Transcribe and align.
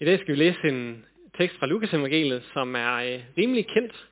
I 0.00 0.04
dag 0.04 0.20
skal 0.20 0.34
vi 0.34 0.38
læse 0.38 0.58
en 0.64 1.04
tekst 1.38 1.58
fra 1.58 1.66
Lukas 1.66 1.94
evangeliet, 1.94 2.42
som 2.52 2.74
er 2.74 2.94
øh, 2.94 3.20
rimelig 3.38 3.66
kendt. 3.66 4.08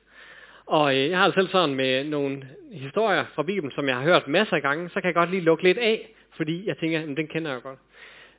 Og 0.65 0.95
øh, 0.95 1.09
jeg 1.09 1.19
har 1.19 1.31
selv 1.31 1.47
sådan 1.49 1.75
med 1.75 2.03
nogle 2.03 2.49
historier 2.71 3.25
fra 3.35 3.43
Bibelen, 3.43 3.71
som 3.71 3.87
jeg 3.87 3.95
har 3.95 4.03
hørt 4.03 4.27
masser 4.27 4.55
af 4.55 4.61
gange, 4.61 4.89
så 4.89 4.93
kan 4.93 5.05
jeg 5.05 5.13
godt 5.13 5.29
lige 5.29 5.41
lukke 5.41 5.63
lidt 5.63 5.77
af, 5.77 6.13
fordi 6.35 6.67
jeg 6.67 6.77
tænker, 6.77 7.01
at 7.01 7.07
den 7.07 7.27
kender 7.27 7.51
jeg 7.51 7.61
godt. 7.61 7.79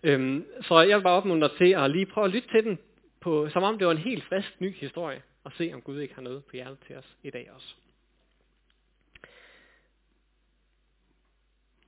Øhm, 0.02 0.44
så 0.62 0.80
jeg 0.80 0.96
vil 0.96 1.02
bare 1.02 1.16
opmuntre 1.16 1.56
til 1.58 1.74
at 1.74 1.90
lige 1.90 2.06
prøve 2.06 2.24
at 2.24 2.30
lytte 2.30 2.48
til 2.48 2.64
den, 2.64 2.78
på, 3.20 3.48
som 3.48 3.62
om 3.62 3.78
det 3.78 3.86
var 3.86 3.92
en 3.92 3.98
helt 3.98 4.24
frisk 4.24 4.60
ny 4.60 4.74
historie, 4.74 5.22
og 5.44 5.52
se 5.52 5.70
om 5.74 5.80
Gud 5.82 6.00
ikke 6.00 6.14
har 6.14 6.22
noget 6.22 6.44
på 6.44 6.50
hjertet 6.52 6.78
til 6.86 6.96
os 6.96 7.16
i 7.22 7.30
dag 7.30 7.50
også. 7.54 7.74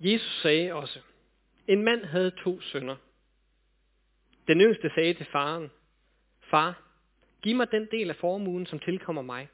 Jesus 0.00 0.40
sagde 0.42 0.74
også, 0.74 0.98
en 1.68 1.82
mand 1.82 2.04
havde 2.04 2.30
to 2.30 2.60
sønner. 2.60 2.96
Den 4.50 4.60
yngste 4.60 4.90
sagde 4.94 5.14
til 5.14 5.26
faren, 5.26 5.70
Far, 6.40 6.82
giv 7.42 7.56
mig 7.56 7.70
den 7.72 7.88
del 7.90 8.10
af 8.10 8.16
formuen, 8.16 8.66
som 8.66 8.78
tilkommer 8.78 9.22
mig. 9.22 9.48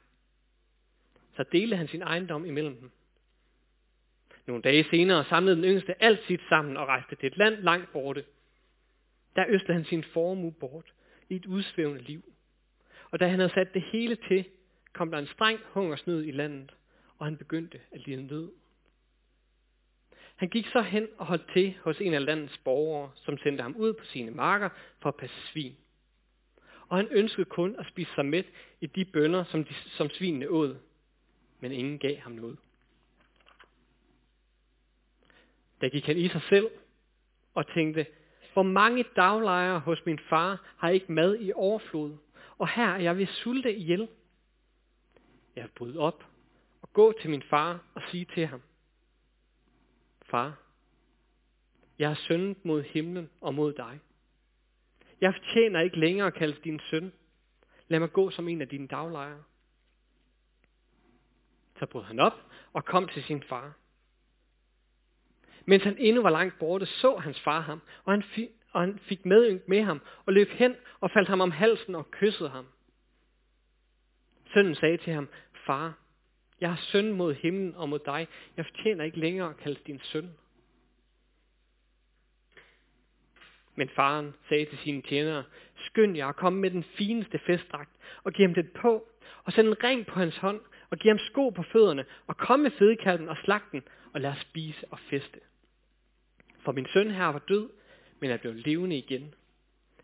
Så 1.35 1.43
delte 1.43 1.75
han 1.75 1.87
sin 1.87 2.01
ejendom 2.01 2.45
imellem 2.45 2.75
dem. 2.75 2.91
Nogle 4.47 4.61
dage 4.61 4.83
senere 4.83 5.25
samlede 5.25 5.55
den 5.55 5.65
yngste 5.65 6.03
alt 6.03 6.25
sit 6.27 6.41
sammen 6.49 6.77
og 6.77 6.87
rejste 6.87 7.15
til 7.15 7.27
et 7.27 7.37
land 7.37 7.55
langt 7.55 7.91
borte. 7.91 8.25
Der 9.35 9.45
østede 9.47 9.73
han 9.73 9.85
sin 9.85 10.03
formue 10.03 10.51
bort 10.51 10.93
i 11.29 11.35
et 11.35 11.45
udsvævende 11.45 12.01
liv. 12.01 12.23
Og 13.11 13.19
da 13.19 13.27
han 13.27 13.39
havde 13.39 13.53
sat 13.53 13.73
det 13.73 13.81
hele 13.81 14.15
til, 14.15 14.45
kom 14.93 15.11
der 15.11 15.17
en 15.17 15.27
streng 15.27 15.59
hungersnød 15.73 16.23
i 16.23 16.31
landet, 16.31 16.75
og 17.17 17.25
han 17.25 17.37
begyndte 17.37 17.79
at 17.91 18.07
lide 18.07 18.27
nød. 18.27 18.51
Han 20.37 20.49
gik 20.49 20.67
så 20.67 20.81
hen 20.81 21.07
og 21.17 21.25
holdt 21.25 21.51
til 21.53 21.77
hos 21.83 22.01
en 22.01 22.13
af 22.13 22.25
landets 22.25 22.57
borgere, 22.57 23.11
som 23.15 23.37
sendte 23.37 23.61
ham 23.61 23.75
ud 23.75 23.93
på 23.93 24.05
sine 24.05 24.31
marker 24.31 24.69
for 24.99 25.09
at 25.09 25.15
passe 25.15 25.35
svin. 25.47 25.75
Og 26.87 26.97
han 26.97 27.07
ønskede 27.11 27.45
kun 27.45 27.75
at 27.79 27.85
spise 27.87 28.11
sig 28.15 28.25
med 28.25 28.43
i 28.81 28.85
de 28.85 29.05
bønder, 29.05 29.43
som, 29.43 29.63
de, 29.63 29.73
som 29.73 30.09
svinene 30.09 30.49
åd. 30.49 30.77
Men 31.59 31.71
ingen 31.71 31.99
gav 31.99 32.17
ham 32.17 32.31
noget. 32.31 32.57
Der 35.81 35.89
gik 35.89 36.05
han 36.05 36.17
i 36.17 36.27
sig 36.27 36.41
selv 36.49 36.69
og 37.53 37.67
tænkte, 37.67 38.05
hvor 38.53 38.63
mange 38.63 39.05
daglejere 39.15 39.79
hos 39.79 40.05
min 40.05 40.19
far 40.19 40.73
har 40.77 40.89
ikke 40.89 41.11
mad 41.11 41.37
i 41.39 41.51
overflod, 41.55 42.17
og 42.57 42.69
her 42.69 42.87
er 42.87 42.97
jeg 42.97 43.17
ved 43.17 43.27
sulte 43.27 43.75
ihjel. 43.75 44.07
Jeg 45.55 45.63
vil 45.63 45.71
bryde 45.75 45.99
op 45.99 46.25
og 46.81 46.93
gå 46.93 47.13
til 47.21 47.29
min 47.29 47.43
far 47.43 47.83
og 47.95 48.01
sige 48.11 48.25
til 48.33 48.47
ham, 48.47 48.61
Far, 50.29 50.57
jeg 51.99 52.07
har 52.07 52.15
syndet 52.15 52.65
mod 52.65 52.83
himlen 52.83 53.29
og 53.41 53.53
mod 53.53 53.73
dig. 53.73 53.99
Jeg 55.21 55.33
fortjener 55.33 55.79
ikke 55.79 55.99
længere 55.99 56.27
at 56.27 56.33
kalde 56.33 56.57
din 56.63 56.79
søn. 56.79 57.13
Lad 57.87 57.99
mig 57.99 58.11
gå 58.11 58.29
som 58.29 58.47
en 58.47 58.61
af 58.61 58.67
dine 58.67 58.87
daglejere. 58.87 59.43
Så 61.79 61.85
brød 61.85 62.03
han 62.03 62.19
op 62.19 62.33
og 62.73 62.85
kom 62.85 63.07
til 63.07 63.23
sin 63.23 63.43
far. 63.43 63.73
Mens 65.65 65.83
han 65.83 65.97
endnu 65.99 66.21
var 66.21 66.29
langt 66.29 66.59
borte, 66.59 66.85
så 66.85 67.15
hans 67.15 67.41
far 67.41 67.59
ham, 67.59 67.81
og 68.03 68.13
han, 68.13 68.23
fik, 68.23 68.49
og 68.71 68.81
han 68.81 68.99
fik 68.99 69.25
medynk 69.25 69.67
med 69.67 69.83
ham, 69.83 70.01
og 70.25 70.33
løb 70.33 70.49
hen 70.49 70.75
og 70.99 71.11
faldt 71.11 71.29
ham 71.29 71.41
om 71.41 71.51
halsen 71.51 71.95
og 71.95 72.11
kyssede 72.11 72.49
ham. 72.49 72.65
Sønnen 74.53 74.75
sagde 74.75 74.97
til 74.97 75.13
ham, 75.13 75.29
Far, 75.65 75.97
jeg 76.61 76.69
har 76.69 76.81
søn 76.81 77.11
mod 77.13 77.33
himlen 77.33 77.75
og 77.75 77.89
mod 77.89 77.99
dig. 77.99 78.27
Jeg 78.57 78.65
fortjener 78.65 79.03
ikke 79.03 79.19
længere 79.19 79.49
at 79.49 79.57
kaldes 79.57 79.81
din 79.81 79.99
søn. 80.03 80.29
Men 83.75 83.89
faren 83.89 84.33
sagde 84.49 84.65
til 84.65 84.77
sine 84.77 85.01
tjenere, 85.01 85.43
skynd 85.75 86.17
jer 86.17 86.27
at 86.27 86.35
komme 86.35 86.59
med 86.59 86.71
den 86.71 86.83
fineste 86.83 87.39
festdragt 87.39 87.89
og 88.23 88.33
giv 88.33 88.45
ham 88.45 88.53
den 88.53 88.69
på, 88.75 89.07
og 89.43 89.53
send 89.53 89.67
en 89.67 89.83
ring 89.83 90.05
på 90.05 90.19
hans 90.19 90.37
hånd, 90.37 90.61
og 90.89 90.97
giv 90.97 91.09
ham 91.09 91.19
sko 91.19 91.49
på 91.49 91.63
fødderne, 91.63 92.05
og 92.27 92.37
kom 92.37 92.59
med 92.59 92.71
fedekalven 92.71 93.29
og 93.29 93.37
slagten, 93.43 93.83
og 94.13 94.21
lad 94.21 94.29
os 94.29 94.39
spise 94.39 94.87
og 94.91 94.99
feste. 94.99 95.39
For 96.59 96.71
min 96.71 96.87
søn 96.93 97.11
her 97.11 97.25
var 97.25 97.39
død, 97.39 97.69
men 98.19 98.31
er 98.31 98.37
blevet 98.37 98.67
levende 98.67 98.97
igen. 98.97 99.33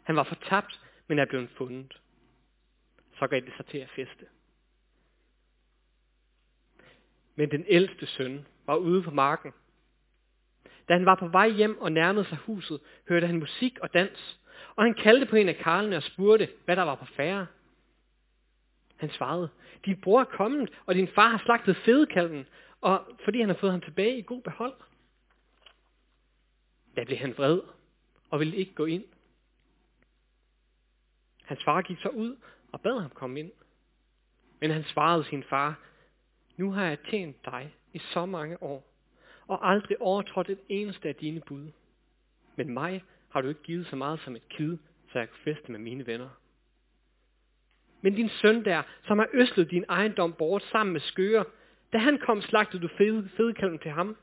Han 0.03 0.15
var 0.15 0.23
fortabt, 0.23 0.79
men 1.07 1.19
er 1.19 1.25
blevet 1.25 1.49
fundet. 1.49 1.99
Så 3.19 3.27
gav 3.27 3.39
det 3.39 3.53
sig 3.57 3.65
til 3.65 3.77
at 3.77 3.89
feste. 3.89 4.25
Men 7.35 7.51
den 7.51 7.65
ældste 7.67 8.05
søn 8.05 8.47
var 8.65 8.75
ude 8.75 9.03
på 9.03 9.11
marken. 9.11 9.53
Da 10.87 10.93
han 10.93 11.05
var 11.05 11.15
på 11.15 11.27
vej 11.27 11.49
hjem 11.49 11.81
og 11.81 11.91
nærmede 11.91 12.25
sig 12.25 12.37
huset, 12.37 12.79
hørte 13.09 13.27
han 13.27 13.39
musik 13.39 13.79
og 13.79 13.93
dans, 13.93 14.39
og 14.75 14.83
han 14.83 14.93
kaldte 14.93 15.25
på 15.25 15.35
en 15.35 15.49
af 15.49 15.55
karlene 15.55 15.95
og 15.95 16.03
spurgte, 16.03 16.49
hvad 16.65 16.75
der 16.75 16.83
var 16.83 16.95
på 16.95 17.05
færre. 17.05 17.47
Han 18.95 19.09
svarede, 19.09 19.49
din 19.85 20.01
bror 20.01 20.19
er 20.19 20.25
kommet, 20.25 20.69
og 20.85 20.95
din 20.95 21.07
far 21.07 21.29
har 21.29 21.37
slagtet 21.37 21.77
fedekalven, 21.77 22.47
og 22.81 23.07
fordi 23.23 23.39
han 23.39 23.49
har 23.49 23.55
fået 23.55 23.71
ham 23.71 23.81
tilbage 23.81 24.17
i 24.17 24.21
god 24.21 24.41
behold. 24.41 24.73
Da 26.95 27.03
blev 27.03 27.17
han 27.17 27.37
vred 27.37 27.61
og 28.29 28.39
ville 28.39 28.55
ikke 28.55 28.73
gå 28.73 28.85
ind. 28.85 29.03
Hans 31.43 31.63
far 31.63 31.81
gik 31.81 31.97
så 32.01 32.09
ud 32.09 32.35
og 32.71 32.81
bad 32.81 32.99
ham 32.99 33.09
komme 33.09 33.39
ind. 33.39 33.51
Men 34.61 34.71
han 34.71 34.83
svarede 34.83 35.23
sin 35.23 35.43
far, 35.43 35.79
nu 36.57 36.71
har 36.71 36.85
jeg 36.85 36.97
tjent 37.09 37.45
dig 37.45 37.75
i 37.93 37.99
så 37.99 38.25
mange 38.25 38.63
år, 38.63 38.93
og 39.47 39.71
aldrig 39.71 40.01
overtrådt 40.01 40.49
et 40.49 40.59
eneste 40.69 41.09
af 41.09 41.15
dine 41.15 41.41
bud. 41.47 41.71
Men 42.55 42.73
mig 42.73 43.03
har 43.29 43.41
du 43.41 43.47
ikke 43.47 43.63
givet 43.63 43.87
så 43.87 43.95
meget 43.95 44.19
som 44.19 44.35
et 44.35 44.49
kid, 44.49 44.77
så 45.11 45.19
jeg 45.19 45.29
kan 45.29 45.37
feste 45.43 45.71
med 45.71 45.79
mine 45.79 46.07
venner. 46.07 46.29
Men 48.01 48.15
din 48.15 48.29
søn 48.29 48.65
der, 48.65 48.83
som 49.03 49.19
har 49.19 49.27
øslet 49.33 49.71
din 49.71 49.85
ejendom 49.89 50.33
bort 50.33 50.63
sammen 50.63 50.93
med 50.93 51.01
skøre, 51.01 51.45
da 51.93 51.97
han 51.97 52.19
kom, 52.19 52.41
slagtede 52.41 52.81
du 52.81 52.87
fed, 52.97 53.29
fedkalven 53.29 53.79
til 53.79 53.91
ham. 53.91 54.17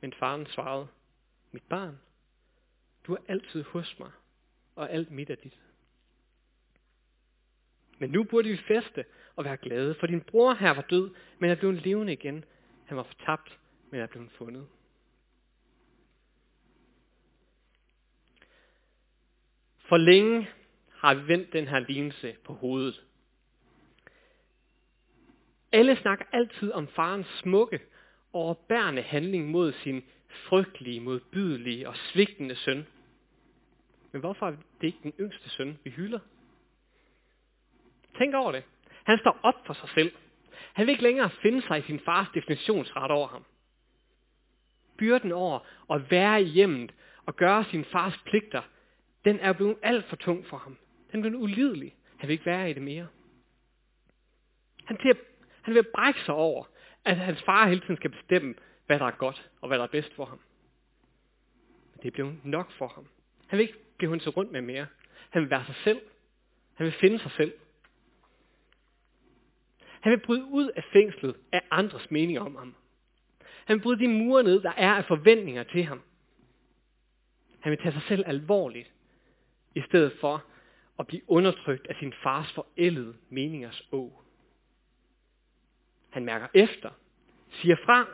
Men 0.00 0.12
faren 0.12 0.46
svarede, 0.46 0.88
mit 1.52 1.62
barn, 1.62 1.98
du 3.06 3.12
er 3.14 3.18
altid 3.28 3.62
hos 3.62 3.98
mig, 3.98 4.10
og 4.76 4.90
alt 4.90 5.10
mit 5.10 5.30
er 5.30 5.34
dit. 5.34 5.60
Men 7.98 8.10
nu 8.10 8.24
burde 8.24 8.48
vi 8.48 8.56
feste 8.56 9.04
og 9.36 9.44
være 9.44 9.56
glade, 9.56 9.94
for 9.94 10.06
din 10.06 10.20
bror 10.20 10.54
her 10.54 10.70
var 10.70 10.82
død, 10.82 11.10
men 11.38 11.50
er 11.50 11.54
blevet 11.54 11.84
levende 11.84 12.12
igen. 12.12 12.44
Han 12.84 12.96
var 12.96 13.02
fortabt, 13.02 13.58
men 13.90 14.00
er 14.00 14.06
blevet 14.06 14.30
fundet. 14.30 14.66
For 19.78 19.96
længe 19.96 20.48
har 20.92 21.14
vi 21.14 21.28
vendt 21.28 21.52
den 21.52 21.68
her 21.68 21.78
lignelse 21.78 22.36
på 22.44 22.52
hovedet. 22.52 23.04
Alle 25.72 25.96
snakker 25.96 26.24
altid 26.32 26.72
om 26.72 26.88
farens 26.88 27.26
smukke 27.26 27.80
og 28.32 28.40
overbærende 28.40 29.02
handling 29.02 29.50
mod 29.50 29.72
sin 29.72 30.04
frygtelige, 30.28 31.00
modbydelige 31.00 31.88
og 31.88 31.96
svigtende 31.96 32.56
søn. 32.56 32.86
Men 34.12 34.20
hvorfor 34.20 34.46
er 34.46 34.50
det 34.50 34.86
ikke 34.86 34.98
den 35.02 35.12
yngste 35.20 35.50
søn, 35.50 35.78
vi 35.84 35.90
hylder? 35.90 36.18
Tænk 38.18 38.34
over 38.34 38.52
det. 38.52 38.64
Han 39.04 39.18
står 39.18 39.40
op 39.42 39.66
for 39.66 39.74
sig 39.74 39.88
selv. 39.94 40.12
Han 40.72 40.86
vil 40.86 40.92
ikke 40.92 41.02
længere 41.02 41.30
finde 41.30 41.62
sig 41.62 41.78
i 41.78 41.82
sin 41.82 42.00
fars 42.00 42.26
definitionsret 42.34 43.10
over 43.10 43.28
ham. 43.28 43.44
Byrden 44.98 45.32
over 45.32 45.58
at 45.94 46.10
være 46.10 46.42
i 46.42 46.44
hjemmet 46.44 46.94
og 47.26 47.36
gøre 47.36 47.64
sin 47.64 47.84
fars 47.84 48.18
pligter, 48.24 48.62
den 49.24 49.40
er 49.40 49.52
blevet 49.52 49.76
alt 49.82 50.04
for 50.04 50.16
tung 50.16 50.46
for 50.46 50.56
ham. 50.56 50.76
Den 51.12 51.18
er 51.18 51.22
blevet 51.28 51.42
ulidelig. 51.42 51.94
Han 52.16 52.28
vil 52.28 52.32
ikke 52.32 52.46
være 52.46 52.70
i 52.70 52.72
det 52.72 52.82
mere. 52.82 53.06
Han, 54.84 54.96
til, 54.96 55.16
han 55.62 55.74
vil 55.74 55.86
brække 55.94 56.20
sig 56.20 56.34
over, 56.34 56.64
at 57.04 57.16
hans 57.16 57.42
far 57.42 57.68
hele 57.68 57.80
tiden 57.80 57.96
skal 57.96 58.10
bestemme, 58.10 58.54
hvad 58.86 58.98
der 58.98 59.04
er 59.06 59.10
godt 59.10 59.50
og 59.60 59.68
hvad 59.68 59.78
der 59.78 59.84
er 59.84 59.88
bedst 59.88 60.14
for 60.14 60.24
ham. 60.24 60.40
Men 61.92 62.02
det 62.02 62.08
er 62.08 62.12
blevet 62.12 62.44
nok 62.44 62.72
for 62.72 62.88
ham. 62.88 63.06
Han 63.46 63.58
vil 63.58 63.66
ikke 63.66 63.78
blive 63.96 64.08
hundet 64.08 64.36
rundt 64.36 64.52
med 64.52 64.60
mere. 64.60 64.86
Han 65.30 65.42
vil 65.42 65.50
være 65.50 65.64
sig 65.66 65.74
selv. 65.84 66.00
Han 66.74 66.84
vil 66.84 66.92
finde 66.92 67.18
sig 67.18 67.30
selv. 67.30 67.52
Han 70.06 70.10
vil 70.10 70.26
bryde 70.26 70.44
ud 70.44 70.70
af 70.76 70.84
fængslet 70.84 71.36
af 71.52 71.62
andres 71.70 72.10
meninger 72.10 72.40
om 72.40 72.56
ham. 72.56 72.74
Han 73.64 73.76
vil 73.76 73.82
bryde 73.82 73.98
de 73.98 74.08
mure 74.08 74.42
ned, 74.42 74.62
der 74.62 74.72
er 74.76 74.94
af 74.94 75.04
forventninger 75.04 75.62
til 75.62 75.84
ham. 75.84 76.02
Han 77.60 77.70
vil 77.70 77.78
tage 77.78 77.92
sig 77.92 78.02
selv 78.02 78.24
alvorligt, 78.26 78.92
i 79.74 79.80
stedet 79.80 80.12
for 80.20 80.44
at 80.98 81.06
blive 81.06 81.22
undertrykt 81.26 81.86
af 81.86 81.96
sin 81.96 82.12
fars 82.22 82.52
forældede 82.52 83.14
meningers 83.28 83.88
å. 83.92 84.22
Han 86.10 86.24
mærker 86.24 86.48
efter, 86.54 86.90
siger 87.50 87.76
fra, 87.84 88.06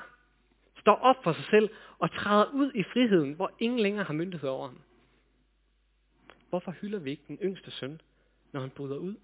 står 0.81 0.95
op 0.95 1.17
for 1.25 1.33
sig 1.33 1.45
selv 1.51 1.71
og 1.99 2.11
træder 2.13 2.51
ud 2.53 2.73
i 2.75 2.83
friheden, 2.83 3.33
hvor 3.33 3.53
ingen 3.59 3.81
længere 3.81 4.05
har 4.05 4.15
myndighed 4.15 4.49
over 4.49 4.67
ham. 4.67 4.81
Hvorfor 6.49 6.71
hylder 6.71 6.99
vi 6.99 7.11
ikke 7.11 7.25
den 7.29 7.39
yngste 7.43 7.71
søn, 7.71 8.01
når 8.53 8.61
han 8.61 8.71
bryder 8.71 8.97
ud? 8.97 9.15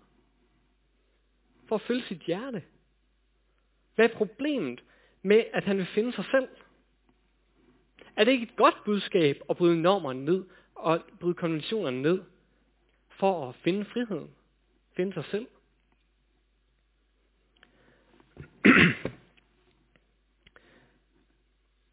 For 1.68 1.74
at 1.74 1.82
følge 1.82 2.02
sit 2.02 2.20
hjerte? 2.20 2.62
Hvad 3.94 4.10
er 4.10 4.14
problemet 4.14 4.84
med, 5.22 5.44
at 5.52 5.64
han 5.64 5.78
vil 5.78 5.86
finde 5.86 6.12
sig 6.12 6.24
selv? 6.30 6.48
Er 8.16 8.24
det 8.24 8.32
ikke 8.32 8.46
et 8.46 8.56
godt 8.56 8.84
budskab 8.84 9.42
at 9.50 9.56
bryde 9.56 9.82
normerne 9.82 10.24
ned 10.24 10.44
og 10.74 11.00
bryde 11.20 11.34
konventionerne 11.34 12.02
ned 12.02 12.22
for 13.18 13.48
at 13.48 13.54
finde 13.54 13.84
friheden. 13.84 14.30
Finde 14.96 15.12
sig 15.12 15.24
selv. 15.24 15.46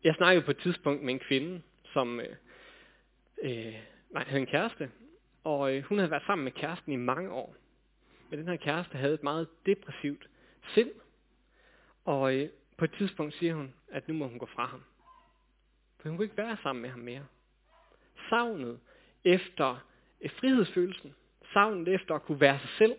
Jeg 0.04 0.16
snakkede 0.16 0.46
på 0.46 0.52
et 0.52 0.58
tidspunkt 0.58 1.04
med 1.04 1.14
en 1.14 1.20
kvinde, 1.20 1.62
som 1.94 2.20
øh, 2.20 2.36
øh, 3.44 3.76
nej, 4.10 4.24
havde 4.24 4.42
en 4.42 4.48
kæreste, 4.48 4.92
og 5.44 5.76
øh, 5.76 5.84
hun 5.84 5.98
havde 5.98 6.12
været 6.12 6.24
sammen 6.26 6.44
med 6.44 6.52
kæresten 6.52 6.94
i 6.94 6.96
mange 6.96 7.32
år. 7.32 7.56
Men 8.30 8.40
den 8.40 8.48
her 8.48 8.56
kæreste 8.56 8.98
havde 8.98 9.14
et 9.14 9.24
meget 9.24 9.48
depressivt 9.66 10.30
sind, 10.74 10.92
og 12.06 12.36
øh, 12.36 12.50
på 12.78 12.86
et 12.86 12.92
tidspunkt 12.98 13.34
siger 13.34 13.56
hun, 13.56 13.74
at 13.88 14.08
nu 14.08 14.14
må 14.14 14.28
hun 14.28 14.40
gå 14.40 14.46
fra 14.46 14.66
ham. 14.66 14.84
For 16.00 16.10
hun 16.10 16.18
kunne 16.18 16.26
ikke 16.26 16.38
være 16.38 16.58
sammen 16.64 16.82
med 16.82 16.90
ham 16.90 17.00
mere. 17.00 17.26
Savnet 18.30 18.80
efter 19.24 19.86
øh, 20.22 20.30
frihedsfølelsen, 20.32 21.16
savnet 21.54 21.88
efter 21.88 22.16
at 22.16 22.24
kunne 22.24 22.40
være 22.40 22.60
sig 22.60 22.70
selv, 22.78 22.96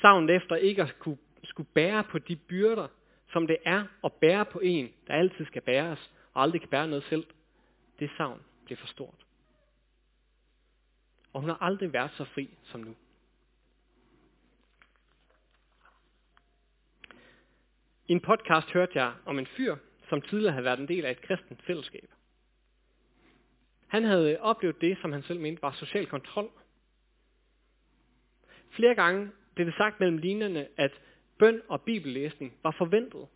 savnet 0.00 0.36
efter 0.36 0.56
ikke 0.56 0.82
at 0.82 0.98
kunne, 0.98 1.18
skulle 1.44 1.68
bære 1.74 2.04
på 2.04 2.18
de 2.18 2.36
byrder, 2.36 2.88
som 3.32 3.46
det 3.46 3.56
er 3.64 3.84
at 4.04 4.12
bære 4.12 4.44
på 4.44 4.60
en, 4.60 4.92
der 5.06 5.14
altid 5.14 5.46
skal 5.46 5.62
bæres, 5.62 6.12
og 6.34 6.42
aldrig 6.42 6.60
kan 6.60 6.70
bære 6.70 6.88
noget 6.88 7.04
selv, 7.04 7.26
det 7.98 8.10
savn 8.16 8.42
blev 8.64 8.76
for 8.76 8.86
stort. 8.86 9.26
Og 11.32 11.40
hun 11.40 11.50
har 11.50 11.58
aldrig 11.60 11.92
været 11.92 12.10
så 12.16 12.24
fri 12.24 12.58
som 12.62 12.80
nu. 12.80 12.96
I 18.08 18.12
en 18.12 18.20
podcast 18.20 18.70
hørte 18.70 18.92
jeg 18.94 19.12
om 19.26 19.38
en 19.38 19.46
fyr, 19.46 19.76
som 20.08 20.22
tidligere 20.22 20.52
havde 20.52 20.64
været 20.64 20.80
en 20.80 20.88
del 20.88 21.04
af 21.04 21.10
et 21.10 21.22
kristent 21.22 21.62
fællesskab. 21.62 22.10
Han 23.86 24.04
havde 24.04 24.40
oplevet 24.40 24.80
det, 24.80 24.98
som 25.00 25.12
han 25.12 25.22
selv 25.22 25.40
mente 25.40 25.62
var 25.62 25.72
social 25.72 26.06
kontrol. 26.06 26.50
Flere 28.70 28.94
gange 28.94 29.30
blev 29.54 29.66
det 29.66 29.74
sagt 29.74 30.00
mellem 30.00 30.18
linjerne, 30.18 30.68
at 30.76 30.92
bøn 31.38 31.62
og 31.68 31.82
bibellæsning 31.82 32.54
var 32.62 32.70
forventet. 32.70 33.26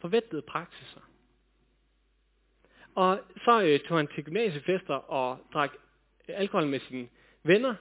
Forventede 0.00 0.42
praksiser. 0.42 1.00
Og 2.94 3.20
så 3.44 3.62
øh, 3.62 3.80
tog 3.80 3.96
han 3.96 4.06
til 4.06 4.24
gymnasiefester 4.24 4.94
og 4.94 5.38
drak 5.52 5.72
alkohol 6.28 6.66
med 6.66 6.80
sine 6.80 7.08
venner, 7.42 7.74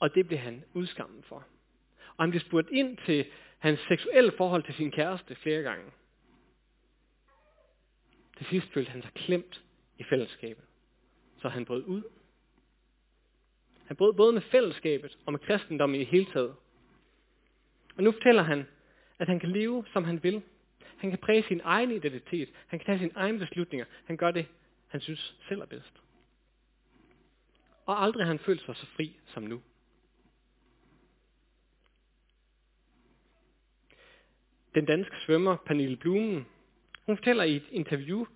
og 0.00 0.14
det 0.14 0.26
blev 0.26 0.38
han 0.38 0.64
udskammet 0.74 1.24
for. 1.24 1.44
Og 2.16 2.24
han 2.24 2.30
blev 2.30 2.40
spurgt 2.40 2.70
ind 2.70 2.98
til 3.06 3.26
hans 3.62 3.80
seksuelle 3.88 4.32
forhold 4.36 4.62
til 4.62 4.74
sin 4.74 4.90
kæreste 4.90 5.34
flere 5.34 5.62
gange. 5.62 5.84
Til 8.36 8.46
sidst 8.46 8.72
følte 8.72 8.90
han 8.90 9.02
sig 9.02 9.12
klemt 9.14 9.62
i 9.98 10.04
fællesskabet, 10.04 10.64
så 11.40 11.48
han 11.48 11.64
brød 11.64 11.84
ud. 11.84 12.02
Han 13.84 13.96
brød 13.96 14.12
både 14.12 14.32
med 14.32 14.42
fællesskabet 14.42 15.18
og 15.26 15.32
med 15.32 15.40
kristendommen 15.40 16.00
i 16.00 16.04
hele 16.04 16.26
taget. 16.32 16.56
Og 17.96 18.02
nu 18.02 18.12
fortæller 18.12 18.42
han, 18.42 18.66
at 19.18 19.28
han 19.28 19.40
kan 19.40 19.50
leve, 19.50 19.84
som 19.92 20.04
han 20.04 20.22
vil. 20.22 20.42
Han 20.96 21.10
kan 21.10 21.18
præge 21.18 21.44
sin 21.48 21.60
egen 21.64 21.90
identitet. 21.90 22.48
Han 22.66 22.78
kan 22.78 22.86
tage 22.86 22.98
sine 22.98 23.12
egne 23.14 23.38
beslutninger. 23.38 23.86
Han 24.04 24.16
gør 24.16 24.30
det, 24.30 24.46
han 24.88 25.00
synes 25.00 25.36
selv 25.48 25.60
er 25.60 25.66
bedst. 25.66 26.02
Og 27.86 28.02
aldrig 28.02 28.24
har 28.24 28.28
han 28.28 28.38
følt 28.38 28.64
sig 28.64 28.76
så 28.76 28.86
fri 28.86 29.16
som 29.26 29.42
nu. 29.42 29.62
Den 34.74 34.84
danske 34.84 35.16
svømmer 35.26 35.56
Pernille 35.56 35.96
Blumen, 35.96 36.46
hun 37.06 37.16
fortæller 37.16 37.44
i 37.44 37.56
et 37.56 37.68
interview, 37.70 38.26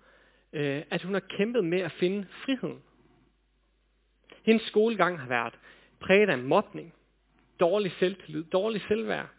øh, 0.53 0.83
at 0.89 1.03
hun 1.03 1.13
har 1.13 1.19
kæmpet 1.19 1.65
med 1.65 1.79
at 1.79 1.91
finde 1.91 2.27
friheden. 2.45 2.81
Hendes 4.43 4.67
skolegang 4.67 5.19
har 5.19 5.27
været 5.27 5.53
præget 5.99 6.29
af 6.29 6.37
mobning, 6.37 6.93
dårlig 7.59 7.91
selvtillid, 7.91 8.43
dårlig 8.43 8.81
selvværd. 8.87 9.29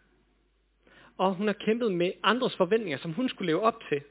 Og 1.17 1.35
hun 1.35 1.47
har 1.47 1.53
kæmpet 1.53 1.91
med 1.91 2.11
andres 2.23 2.55
forventninger, 2.55 2.97
som 2.97 3.13
hun 3.13 3.29
skulle 3.29 3.47
leve 3.47 3.61
op 3.61 3.81
til. 3.89 4.01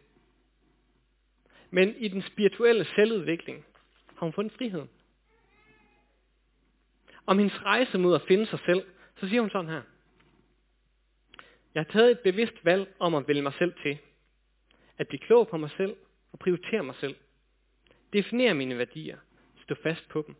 Men 1.71 1.95
i 1.97 2.09
den 2.09 2.23
spirituelle 2.23 2.85
selvudvikling 2.85 3.65
har 4.15 4.27
hun 4.27 4.33
fundet 4.33 4.53
friheden. 4.53 4.89
Om 7.27 7.39
hendes 7.39 7.63
rejse 7.63 7.99
mod 7.99 8.15
at 8.15 8.23
finde 8.23 8.47
sig 8.47 8.59
selv, 8.67 8.83
så 9.17 9.29
siger 9.29 9.41
hun 9.41 9.51
sådan 9.51 9.71
her. 9.71 9.83
Jeg 11.75 11.83
har 11.83 11.93
taget 11.93 12.11
et 12.11 12.21
bevidst 12.21 12.65
valg 12.65 12.95
om 12.99 13.15
at 13.15 13.29
vælge 13.29 13.43
mig 13.43 13.53
selv 13.59 13.75
til. 13.83 13.99
At 14.99 15.09
blive 15.09 15.21
klog 15.21 15.49
på 15.49 15.57
mig 15.57 15.71
selv 15.77 15.97
og 16.33 16.39
prioritere 16.39 16.83
mig 16.83 16.95
selv. 16.95 17.17
Definere 18.13 18.55
mine 18.55 18.79
værdier. 18.79 19.19
Stå 19.63 19.75
fast 19.83 20.09
på 20.09 20.25
dem. 20.27 20.35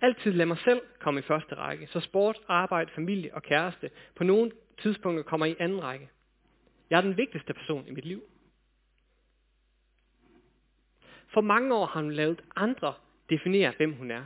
Altid 0.00 0.32
lad 0.32 0.46
mig 0.46 0.58
selv 0.58 0.80
komme 0.98 1.20
i 1.20 1.22
første 1.22 1.54
række, 1.54 1.86
så 1.86 2.00
sport, 2.00 2.40
arbejde, 2.48 2.90
familie 2.94 3.34
og 3.34 3.42
kæreste 3.42 3.90
på 4.14 4.24
nogle 4.24 4.52
tidspunkter 4.82 5.22
kommer 5.22 5.46
i 5.46 5.56
anden 5.58 5.82
række. 5.82 6.10
Jeg 6.90 6.96
er 6.96 7.00
den 7.00 7.16
vigtigste 7.16 7.54
person 7.54 7.88
i 7.88 7.90
mit 7.90 8.04
liv. 8.04 8.22
For 11.26 11.40
mange 11.40 11.74
år 11.74 11.86
har 11.86 12.00
hun 12.00 12.12
lavet 12.12 12.42
andre 12.56 12.94
definere, 13.30 13.72
hvem 13.76 13.92
hun 13.92 14.10
er. 14.10 14.24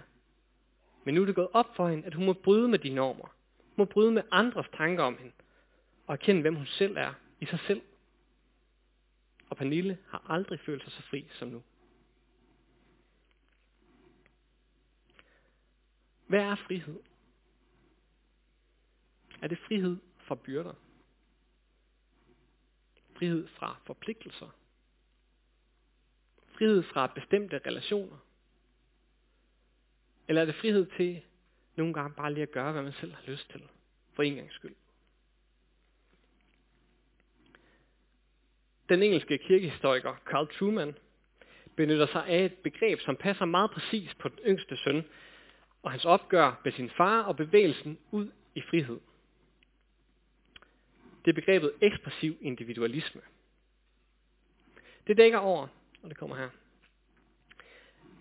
Men 1.05 1.15
nu 1.15 1.23
er 1.23 1.27
det 1.27 1.35
gået 1.35 1.49
op 1.53 1.77
for 1.77 1.89
hende, 1.89 2.07
at 2.07 2.15
hun 2.15 2.27
må 2.27 2.33
bryde 2.33 2.69
med 2.69 2.79
de 2.79 2.91
normer 2.91 3.38
må 3.79 3.85
bryde 3.85 4.13
med 4.13 4.23
andres 4.31 4.67
tanker 4.73 5.05
om 5.05 5.19
hende, 5.19 5.33
og 6.07 6.13
erkende, 6.13 6.41
hvem 6.41 6.55
hun 6.55 6.67
selv 6.67 6.97
er 6.97 7.15
i 7.41 7.47
sig 7.47 7.61
selv. 7.67 7.83
Og 9.51 9.57
Pernille 9.57 9.99
har 10.09 10.25
aldrig 10.29 10.61
følt 10.61 10.83
sig 10.83 10.93
så 10.93 11.03
fri 11.03 11.29
som 11.31 11.49
nu. 11.49 11.63
Hvad 16.27 16.41
er 16.41 16.57
frihed? 16.57 17.01
Er 19.43 19.49
det 19.49 19.59
frihed 19.59 19.97
fra 20.19 20.35
byrder? 20.35 20.75
Frihed 23.17 23.49
fra 23.49 23.81
forpligtelser? 23.85 24.51
Frihed 26.47 26.83
fra 26.83 27.07
bestemte 27.07 27.59
relationer? 27.67 28.19
Eller 30.29 30.43
er 30.43 30.47
det 30.47 30.55
frihed 30.55 30.87
til 30.97 31.23
nogle 31.79 31.95
gange 31.95 32.15
bare 32.15 32.33
lige 32.33 32.43
at 32.43 32.51
gøre, 32.51 32.73
hvad 32.73 32.83
man 32.83 32.93
selv 32.93 33.15
har 33.15 33.23
lyst 33.27 33.51
til. 33.51 33.63
For 34.15 34.23
en 34.23 34.35
gang 34.35 34.53
skyld. 34.53 34.75
Den 38.89 39.03
engelske 39.03 39.39
kirkehistoriker 39.39 40.15
Carl 40.25 40.49
Truman 40.59 40.95
benytter 41.77 42.07
sig 42.07 42.27
af 42.27 42.45
et 42.45 42.55
begreb, 42.55 43.01
som 43.01 43.17
passer 43.17 43.45
meget 43.45 43.71
præcis 43.71 44.15
på 44.15 44.29
den 44.29 44.39
yngste 44.47 44.77
søn, 44.77 45.05
og 45.83 45.91
hans 45.91 46.05
opgør 46.05 46.61
med 46.65 46.73
sin 46.73 46.91
far 46.91 47.23
og 47.23 47.37
bevægelsen 47.37 47.99
ud 48.11 48.31
i 48.55 48.61
frihed. 48.61 49.01
Det 51.25 51.31
er 51.31 51.35
begrebet 51.35 51.73
ekspressiv 51.81 52.37
individualisme. 52.41 53.21
Det 55.07 55.17
dækker 55.17 55.39
over, 55.39 55.67
og 56.03 56.09
det 56.09 56.17
kommer 56.17 56.37
her, 56.37 56.49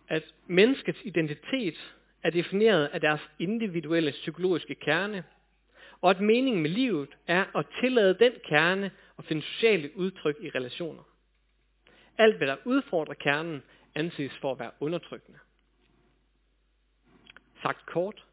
at 0.07 0.33
menneskets 0.47 0.99
identitet 1.03 1.95
er 2.23 2.29
defineret 2.29 2.85
af 2.85 3.01
deres 3.01 3.21
individuelle 3.39 4.11
psykologiske 4.11 4.75
kerne, 4.75 5.23
og 6.01 6.09
at 6.09 6.21
meningen 6.21 6.61
med 6.61 6.69
livet 6.69 7.17
er 7.27 7.57
at 7.57 7.65
tillade 7.81 8.17
den 8.19 8.33
kerne 8.45 8.91
og 9.17 9.23
finde 9.23 9.41
sociale 9.41 9.97
udtryk 9.97 10.37
i 10.41 10.49
relationer. 10.49 11.03
Alt, 12.17 12.37
hvad 12.37 12.47
der 12.47 12.55
udfordrer 12.65 13.13
kernen, 13.13 13.63
anses 13.95 14.37
for 14.41 14.51
at 14.51 14.59
være 14.59 14.71
undertrykkende. 14.79 15.39
Sagt 17.61 17.85
kort, 17.85 18.25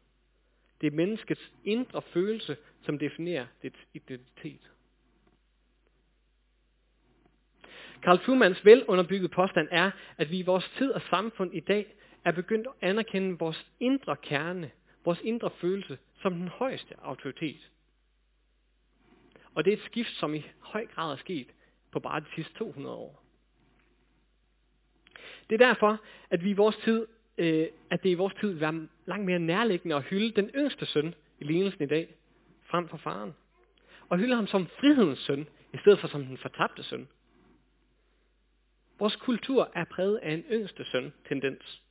det 0.81 0.87
er 0.87 0.91
menneskets 0.91 1.51
indre 1.63 2.01
følelse, 2.01 2.57
som 2.81 2.99
definerer 2.99 3.45
dets 3.61 3.79
identitet. 3.93 4.71
Karl 8.03 8.19
Trumans 8.19 8.65
velunderbyggede 8.65 9.29
påstand 9.29 9.67
er, 9.71 9.91
at 10.17 10.31
vi 10.31 10.39
i 10.39 10.41
vores 10.41 10.71
tid 10.77 10.91
og 10.91 11.01
samfund 11.09 11.53
i 11.53 11.59
dag 11.59 11.94
er 12.25 12.31
begyndt 12.31 12.67
at 12.67 12.89
anerkende 12.89 13.39
vores 13.39 13.71
indre 13.79 14.15
kerne, 14.15 14.71
vores 15.05 15.19
indre 15.23 15.49
følelse, 15.49 15.97
som 16.21 16.33
den 16.33 16.47
højeste 16.47 16.95
autoritet. 17.01 17.71
Og 19.55 19.65
det 19.65 19.73
er 19.73 19.77
et 19.77 19.83
skift, 19.83 20.11
som 20.11 20.33
i 20.33 20.45
høj 20.59 20.85
grad 20.85 21.11
er 21.11 21.15
sket 21.15 21.47
på 21.91 21.99
bare 21.99 22.19
de 22.19 22.25
sidste 22.35 22.53
200 22.53 22.95
år. 22.95 23.23
Det 25.49 25.61
er 25.61 25.65
derfor, 25.67 26.01
at 26.29 26.43
vi 26.43 26.49
i 26.49 26.53
vores 26.53 26.77
tid, 26.77 27.07
øh, 27.37 27.67
at 27.89 28.03
det 28.03 28.09
i 28.09 28.13
vores 28.13 28.33
tid 28.33 28.49
vil 28.49 28.61
være 28.61 28.87
langt 29.05 29.25
mere 29.25 29.39
nærliggende 29.39 29.95
at 29.95 30.03
hylde 30.03 30.41
den 30.41 30.49
yngste 30.55 30.85
søn 30.85 31.15
i 31.39 31.43
lignelsen 31.43 31.83
i 31.83 31.87
dag, 31.87 32.15
frem 32.63 32.87
for 32.87 32.97
faren. 32.97 33.35
Og 34.09 34.17
hylde 34.17 34.35
ham 34.35 34.47
som 34.47 34.67
frihedens 34.67 35.19
søn, 35.19 35.47
i 35.73 35.77
stedet 35.77 35.99
for 35.99 36.07
som 36.07 36.25
den 36.25 36.37
fortabte 36.37 36.83
søn. 36.83 37.07
Vores 38.99 39.15
kultur 39.15 39.71
er 39.73 39.83
præget 39.83 40.17
af 40.17 40.31
en 40.33 40.43
yngste 40.51 40.85
søn 40.85 41.13
tendens. 41.27 41.84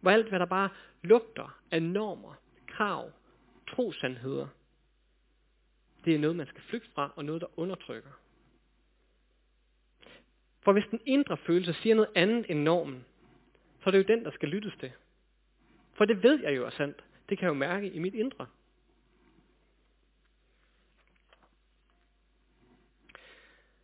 Hvor 0.00 0.10
alt, 0.10 0.28
hvad 0.28 0.38
der 0.38 0.46
bare 0.46 0.68
lugter 1.02 1.58
af 1.70 1.82
normer, 1.82 2.34
krav, 2.66 3.12
trosandheder, 3.68 4.46
det 6.04 6.14
er 6.14 6.18
noget, 6.18 6.36
man 6.36 6.46
skal 6.46 6.62
flygte 6.62 6.90
fra, 6.94 7.12
og 7.16 7.24
noget, 7.24 7.40
der 7.40 7.58
undertrykker. 7.58 8.10
For 10.60 10.72
hvis 10.72 10.84
den 10.90 11.00
indre 11.06 11.36
følelse 11.36 11.72
siger 11.72 11.94
noget 11.94 12.10
andet 12.14 12.46
end 12.48 12.62
normen, 12.62 13.04
så 13.80 13.84
er 13.86 13.90
det 13.90 13.98
jo 13.98 14.16
den, 14.16 14.24
der 14.24 14.30
skal 14.30 14.48
lyttes 14.48 14.74
til. 14.80 14.92
For 15.92 16.04
det 16.04 16.22
ved 16.22 16.40
jeg 16.40 16.56
jo 16.56 16.66
er 16.66 16.70
sandt. 16.70 17.04
Det 17.28 17.38
kan 17.38 17.44
jeg 17.44 17.48
jo 17.48 17.58
mærke 17.58 17.90
i 17.90 17.98
mit 17.98 18.14
indre. 18.14 18.46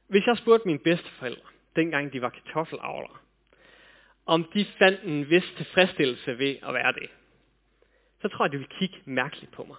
Hvis 0.07 0.27
jeg 0.27 0.39
spurgte 0.39 0.69
mine 0.69 0.79
bedsteforældre, 0.79 1.49
dengang 1.77 2.13
de 2.13 2.23
var 2.23 2.31
kartoffelavlere, 2.31 3.17
om 4.27 4.45
de 4.45 4.67
fandt 4.79 5.03
en 5.03 5.31
vis 5.31 5.53
tilfredsstillelse 5.57 6.39
ved 6.39 6.57
at 6.63 6.75
være 6.75 6.93
det, 6.93 7.11
så 8.23 8.29
tror 8.29 8.45
jeg, 8.45 8.53
de 8.53 8.57
ville 8.57 8.75
kigge 8.79 8.97
mærkeligt 9.05 9.53
på 9.53 9.65
mig. 9.65 9.77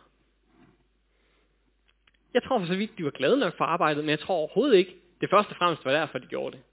Jeg 2.34 2.44
tror 2.44 2.60
for 2.60 2.66
så 2.66 2.76
vidt, 2.76 2.98
de 2.98 3.04
var 3.04 3.12
glade 3.12 3.38
nok 3.40 3.58
for 3.58 3.66
arbejdet, 3.66 4.04
men 4.04 4.10
jeg 4.10 4.20
tror 4.20 4.36
overhovedet 4.36 4.78
ikke, 4.78 4.96
det 5.22 5.30
første 5.30 5.52
og 5.52 5.56
fremmest 5.56 5.86
var 5.86 5.92
derfor, 5.92 6.18
de 6.18 6.28
gjorde 6.28 6.58
det. 6.58 6.64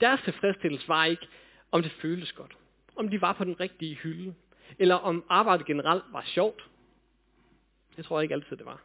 Deres 0.00 0.20
tilfredsstillelse 0.24 0.88
var 0.88 1.04
ikke, 1.04 1.26
om 1.72 1.82
det 1.82 1.92
føltes 1.92 2.32
godt, 2.32 2.56
om 2.96 3.08
de 3.08 3.20
var 3.20 3.32
på 3.32 3.44
den 3.44 3.60
rigtige 3.60 3.94
hylde, 3.94 4.34
eller 4.78 4.94
om 4.94 5.24
arbejdet 5.28 5.66
generelt 5.66 6.04
var 6.12 6.22
sjovt. 6.22 6.68
Jeg 7.96 8.04
tror 8.04 8.20
ikke 8.20 8.34
altid, 8.34 8.56
det 8.56 8.66
var. 8.66 8.82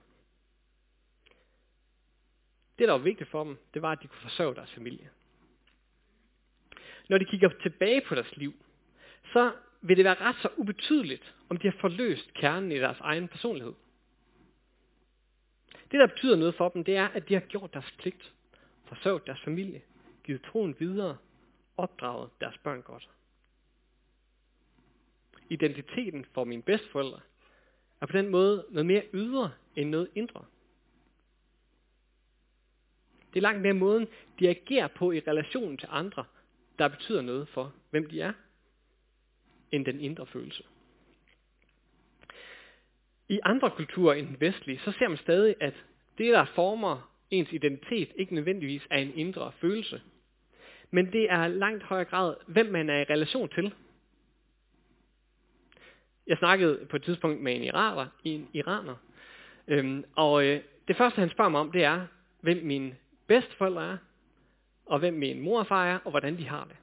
Det, 2.79 2.87
der 2.87 2.91
var 2.91 3.03
vigtigt 3.03 3.29
for 3.29 3.43
dem, 3.43 3.57
det 3.73 3.81
var, 3.81 3.91
at 3.91 4.01
de 4.01 4.07
kunne 4.07 4.21
forsørge 4.21 4.55
deres 4.55 4.71
familie. 4.71 5.09
Når 7.13 7.17
de 7.17 7.25
kigger 7.25 7.49
tilbage 7.49 8.01
på 8.01 8.15
deres 8.15 8.37
liv, 8.37 8.53
så 9.33 9.51
vil 9.81 9.97
det 9.97 10.05
være 10.05 10.21
ret 10.21 10.35
så 10.41 10.49
ubetydeligt, 10.57 11.35
om 11.49 11.57
de 11.57 11.67
har 11.67 11.77
forløst 11.81 12.33
kernen 12.33 12.71
i 12.71 12.75
deres 12.75 12.99
egen 12.99 13.27
personlighed. 13.27 13.73
Det, 15.91 15.99
der 15.99 16.07
betyder 16.07 16.35
noget 16.35 16.55
for 16.55 16.69
dem, 16.69 16.83
det 16.83 16.95
er, 16.95 17.07
at 17.07 17.29
de 17.29 17.33
har 17.33 17.41
gjort 17.41 17.73
deres 17.73 17.91
pligt, 17.99 18.33
forsørget 18.85 19.25
deres 19.25 19.41
familie, 19.41 19.81
givet 20.23 20.41
troen 20.41 20.75
videre, 20.79 21.17
opdraget 21.77 22.29
deres 22.41 22.57
børn 22.57 22.81
godt. 22.81 23.09
Identiteten 25.49 26.25
for 26.33 26.43
mine 26.43 26.61
bedsteforældre 26.61 27.19
er 28.01 28.05
på 28.05 28.17
den 28.17 28.29
måde 28.29 28.65
noget 28.69 28.85
mere 28.85 29.03
ydre 29.13 29.51
end 29.75 29.89
noget 29.89 30.09
indre. 30.15 30.45
Det 33.33 33.39
er 33.39 33.41
langt 33.41 33.61
mere 33.61 33.73
måden, 33.73 34.07
de 34.39 34.49
agerer 34.49 34.87
på 34.87 35.11
i 35.11 35.19
relationen 35.19 35.77
til 35.77 35.87
andre, 35.91 36.25
der 36.79 36.87
betyder 36.87 37.21
noget 37.21 37.47
for, 37.47 37.73
hvem 37.89 38.09
de 38.09 38.21
er, 38.21 38.33
end 39.71 39.85
den 39.85 39.99
indre 39.99 40.25
følelse. 40.25 40.63
I 43.29 43.39
andre 43.43 43.71
kulturer 43.71 44.13
end 44.13 44.27
den 44.27 44.39
vestlige, 44.39 44.79
så 44.79 44.91
ser 44.91 45.07
man 45.07 45.17
stadig, 45.17 45.55
at 45.59 45.73
det, 46.17 46.33
der 46.33 46.45
former 46.45 47.13
ens 47.31 47.53
identitet, 47.53 48.09
ikke 48.15 48.35
nødvendigvis 48.35 48.87
er 48.91 48.97
en 48.97 49.13
indre 49.15 49.51
følelse. 49.51 50.01
Men 50.91 51.13
det 51.13 51.31
er 51.31 51.47
langt 51.47 51.83
højere 51.83 52.05
grad, 52.05 52.35
hvem 52.47 52.65
man 52.65 52.89
er 52.89 52.99
i 52.99 53.03
relation 53.03 53.49
til. 53.49 53.73
Jeg 56.27 56.37
snakkede 56.37 56.85
på 56.89 56.95
et 56.95 57.03
tidspunkt 57.03 57.41
med 57.41 57.55
en 57.55 57.63
iraner, 57.63 58.07
en 58.23 58.49
iraner 58.53 58.95
øhm, 59.67 60.03
og 60.15 60.45
øh, 60.45 60.61
det 60.87 60.97
første, 60.97 61.19
han 61.19 61.29
spørger 61.29 61.49
mig 61.49 61.59
om, 61.59 61.71
det 61.71 61.83
er, 61.83 62.07
hvem 62.41 62.57
mine 62.65 62.95
bedsteforældre 63.27 63.91
er, 63.91 63.97
og 64.85 64.99
hvem 64.99 65.13
min 65.13 65.41
mor 65.41 65.59
og 65.59 65.67
far 65.67 65.85
er, 65.85 65.99
og 66.05 66.09
hvordan 66.09 66.37
de 66.37 66.47
har 66.47 66.63
det. 66.63 66.75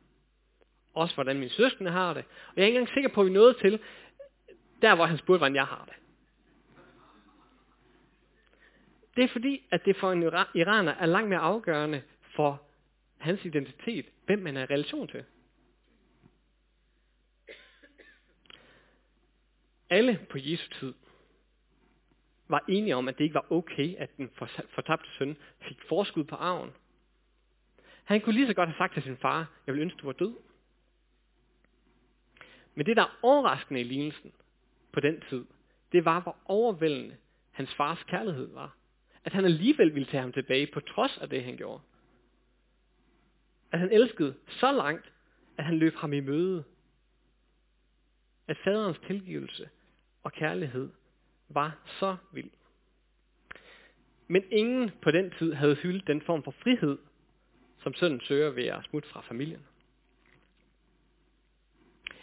Også 0.95 1.14
hvordan 1.14 1.38
mine 1.38 1.50
søskende 1.50 1.90
har 1.90 2.14
det. 2.14 2.25
Og 2.25 2.52
jeg 2.57 2.62
er 2.62 2.66
ikke 2.66 2.78
engang 2.78 2.95
sikker 2.95 3.11
på, 3.11 3.21
at 3.21 3.26
vi 3.26 3.33
nåede 3.33 3.54
til, 3.54 3.80
der 4.83 4.95
hvor 4.95 5.04
han 5.07 5.19
spurgte, 5.19 5.38
hvordan 5.38 5.54
jeg 5.54 5.66
har 5.66 5.85
det. 5.85 5.95
Det 9.16 9.25
er 9.25 9.28
fordi, 9.28 9.62
at 9.71 9.85
det 9.85 9.97
for 9.97 10.12
en 10.12 10.23
iraner 10.54 10.92
er 10.92 11.07
langt 11.07 11.28
mere 11.28 11.38
afgørende 11.38 12.02
for 12.37 12.62
hans 13.19 13.45
identitet, 13.45 14.07
hvem 14.26 14.38
man 14.38 14.57
er 14.57 14.62
i 14.62 14.64
relation 14.64 15.09
til. 15.09 15.25
Alle 19.90 20.26
på 20.30 20.38
Jesu 20.38 20.69
tid 20.80 20.95
var 22.49 22.64
enige 22.69 22.97
om, 22.97 23.09
at 23.09 23.19
det 23.19 23.25
ikke 23.25 23.35
var 23.35 23.52
okay, 23.52 23.97
at 23.97 24.16
den 24.16 24.30
fortabte 24.75 25.11
søn 25.19 25.37
fik 25.61 25.83
forskud 25.88 26.25
på 26.25 26.37
arven. 26.37 26.71
Han 28.11 28.21
kunne 28.21 28.35
lige 28.35 28.47
så 28.47 28.55
godt 28.55 28.69
have 28.69 28.79
sagt 28.79 28.95
til 28.95 29.02
sin 29.02 29.17
far, 29.17 29.50
jeg 29.67 29.75
vil 29.75 29.83
ønske, 29.83 29.99
du 29.99 30.07
var 30.07 30.12
død. 30.12 30.35
Men 32.75 32.87
det, 32.87 32.97
der 32.97 33.02
er 33.02 33.19
overraskende 33.23 33.81
i 33.81 33.85
lignelsen 33.85 34.33
på 34.93 35.00
den 35.00 35.23
tid, 35.29 35.45
det 35.93 36.05
var, 36.05 36.21
hvor 36.21 36.37
overvældende 36.45 37.17
hans 37.50 37.75
fars 37.75 38.02
kærlighed 38.02 38.52
var. 38.52 38.76
At 39.25 39.33
han 39.33 39.45
alligevel 39.45 39.95
ville 39.95 40.07
tage 40.07 40.21
ham 40.21 40.33
tilbage, 40.33 40.67
på 40.73 40.81
trods 40.81 41.19
af 41.19 41.29
det, 41.29 41.45
han 41.45 41.57
gjorde. 41.57 41.83
At 43.73 43.79
han 43.79 43.93
elskede 43.93 44.35
så 44.49 44.73
langt, 44.73 45.12
at 45.59 45.64
han 45.64 45.79
løb 45.79 45.95
ham 45.95 46.12
i 46.12 46.21
møde. 46.21 46.64
At 48.49 48.57
faderens 48.64 49.00
tilgivelse 49.07 49.71
og 50.23 50.33
kærlighed 50.33 50.90
var 51.49 51.79
så 51.87 52.17
vild. 52.33 52.50
Men 54.29 54.45
ingen 54.50 54.90
på 55.02 55.11
den 55.11 55.31
tid 55.38 55.52
havde 55.52 55.75
hyldet 55.75 56.07
den 56.07 56.23
form 56.23 56.43
for 56.43 56.50
frihed, 56.50 56.99
som 57.82 57.94
sønnen 57.94 58.20
søger 58.20 58.50
ved 58.50 58.64
at 58.64 58.84
smutte 58.84 59.08
fra 59.08 59.20
familien. 59.20 59.66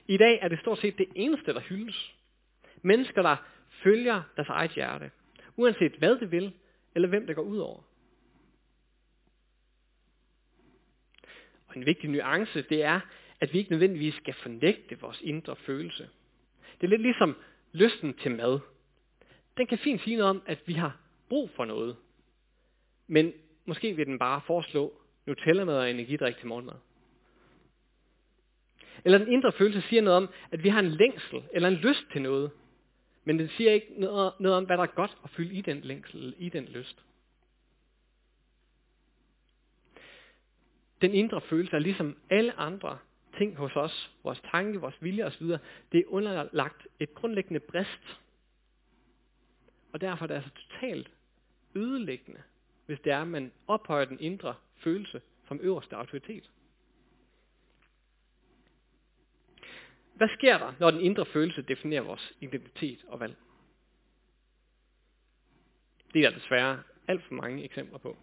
I 0.08 0.18
dag 0.18 0.40
er 0.42 0.48
det 0.48 0.60
stort 0.60 0.80
set 0.80 0.98
det 0.98 1.08
eneste, 1.16 1.54
der 1.54 1.60
hyldes. 1.60 2.16
Mennesker, 2.82 3.22
der 3.22 3.36
følger 3.84 4.24
deres 4.36 4.50
eget 4.50 4.72
hjerte, 4.72 5.12
uanset 5.56 5.92
hvad 5.92 6.16
det 6.16 6.32
vil, 6.32 6.54
eller 6.96 7.08
hvem 7.08 7.28
det 7.28 7.36
går 7.36 7.44
ud 7.44 7.58
over. 7.58 7.82
Og 11.68 11.76
en 11.76 11.86
vigtig 11.86 12.10
nuance, 12.10 12.62
det 12.62 12.84
er, 12.84 13.00
at 13.40 13.54
vi 13.54 13.58
ikke 13.58 13.72
nødvendigvis 13.72 14.14
skal 14.14 14.34
fornægte 14.34 15.00
vores 15.00 15.22
indre 15.22 15.56
følelse. 15.56 16.10
Det 16.82 16.88
er 16.88 16.88
lidt 16.88 17.02
ligesom 17.02 17.36
lysten 17.72 18.14
til 18.14 18.32
mad. 18.32 18.60
Den 19.58 19.68
kan 19.68 19.78
fint 19.78 20.02
sige 20.02 20.16
noget 20.16 20.30
om, 20.30 20.42
at 20.46 20.62
vi 20.66 20.74
har 20.74 21.00
brug 21.30 21.50
for 21.50 21.66
noget. 21.66 21.98
Men 23.08 23.34
måske 23.66 23.96
vil 23.96 24.06
den 24.06 24.20
bare 24.20 24.42
foreslå 24.48 25.02
Nutella-mad 25.28 25.78
og 25.78 25.90
energidrik 25.90 26.38
til 26.38 26.48
morgenmad. 26.48 26.76
Eller 29.06 29.18
den 29.18 29.28
indre 29.28 29.52
følelse 29.52 29.82
siger 29.82 30.02
noget 30.02 30.18
om, 30.18 30.30
at 30.52 30.64
vi 30.64 30.70
har 30.70 30.80
en 30.80 30.90
længsel 30.90 31.44
eller 31.54 31.70
en 31.70 31.76
lyst 31.76 32.06
til 32.12 32.22
noget. 32.22 32.52
Men 33.24 33.40
den 33.40 33.50
siger 33.50 33.72
ikke 33.72 33.94
noget, 33.98 34.34
om, 34.58 34.66
hvad 34.66 34.78
der 34.78 34.84
er 34.84 34.96
godt 34.96 35.18
at 35.24 35.30
fylde 35.30 35.56
i 35.56 35.62
den 35.62 35.82
længsel, 35.82 36.36
i 36.38 36.50
den 36.50 36.66
lyst. 36.66 37.04
Den 41.02 41.14
indre 41.14 41.42
følelse 41.42 41.76
er 41.76 41.80
ligesom 41.80 42.18
alle 42.30 42.60
andre 42.60 42.98
ting 43.38 43.56
hos 43.56 43.76
os, 43.76 44.12
vores 44.24 44.42
tanke, 44.52 44.80
vores 44.80 44.96
vilje 45.02 45.26
osv., 45.26 45.48
det 45.92 46.00
er 46.00 46.04
underlagt 46.08 46.88
et 47.00 47.14
grundlæggende 47.14 47.60
brist. 47.60 48.20
Og 49.94 50.02
derfor 50.02 50.26
er 50.26 50.28
det 50.28 50.36
altså 50.36 50.50
totalt 50.50 51.12
ødelæggende, 51.76 52.42
hvis 52.86 53.00
det 53.00 53.12
er, 53.12 53.22
at 53.22 53.28
man 53.28 53.52
ophøjer 53.68 54.06
den 54.06 54.20
indre 54.20 54.56
følelse 54.80 55.22
som 55.48 55.60
øverste 55.64 55.96
autoritet. 55.96 56.52
Hvad 60.14 60.28
sker 60.38 60.58
der, 60.58 60.74
når 60.80 60.92
den 60.92 61.02
indre 61.02 61.26
følelse 61.26 61.62
definerer 61.62 62.02
vores 62.02 62.34
identitet 62.42 63.06
og 63.08 63.20
valg? 63.20 63.36
Det 66.14 66.26
er 66.26 66.30
der 66.30 66.38
desværre 66.38 66.84
alt 67.08 67.24
for 67.24 67.34
mange 67.34 67.64
eksempler 67.64 67.98
på. 67.98 68.18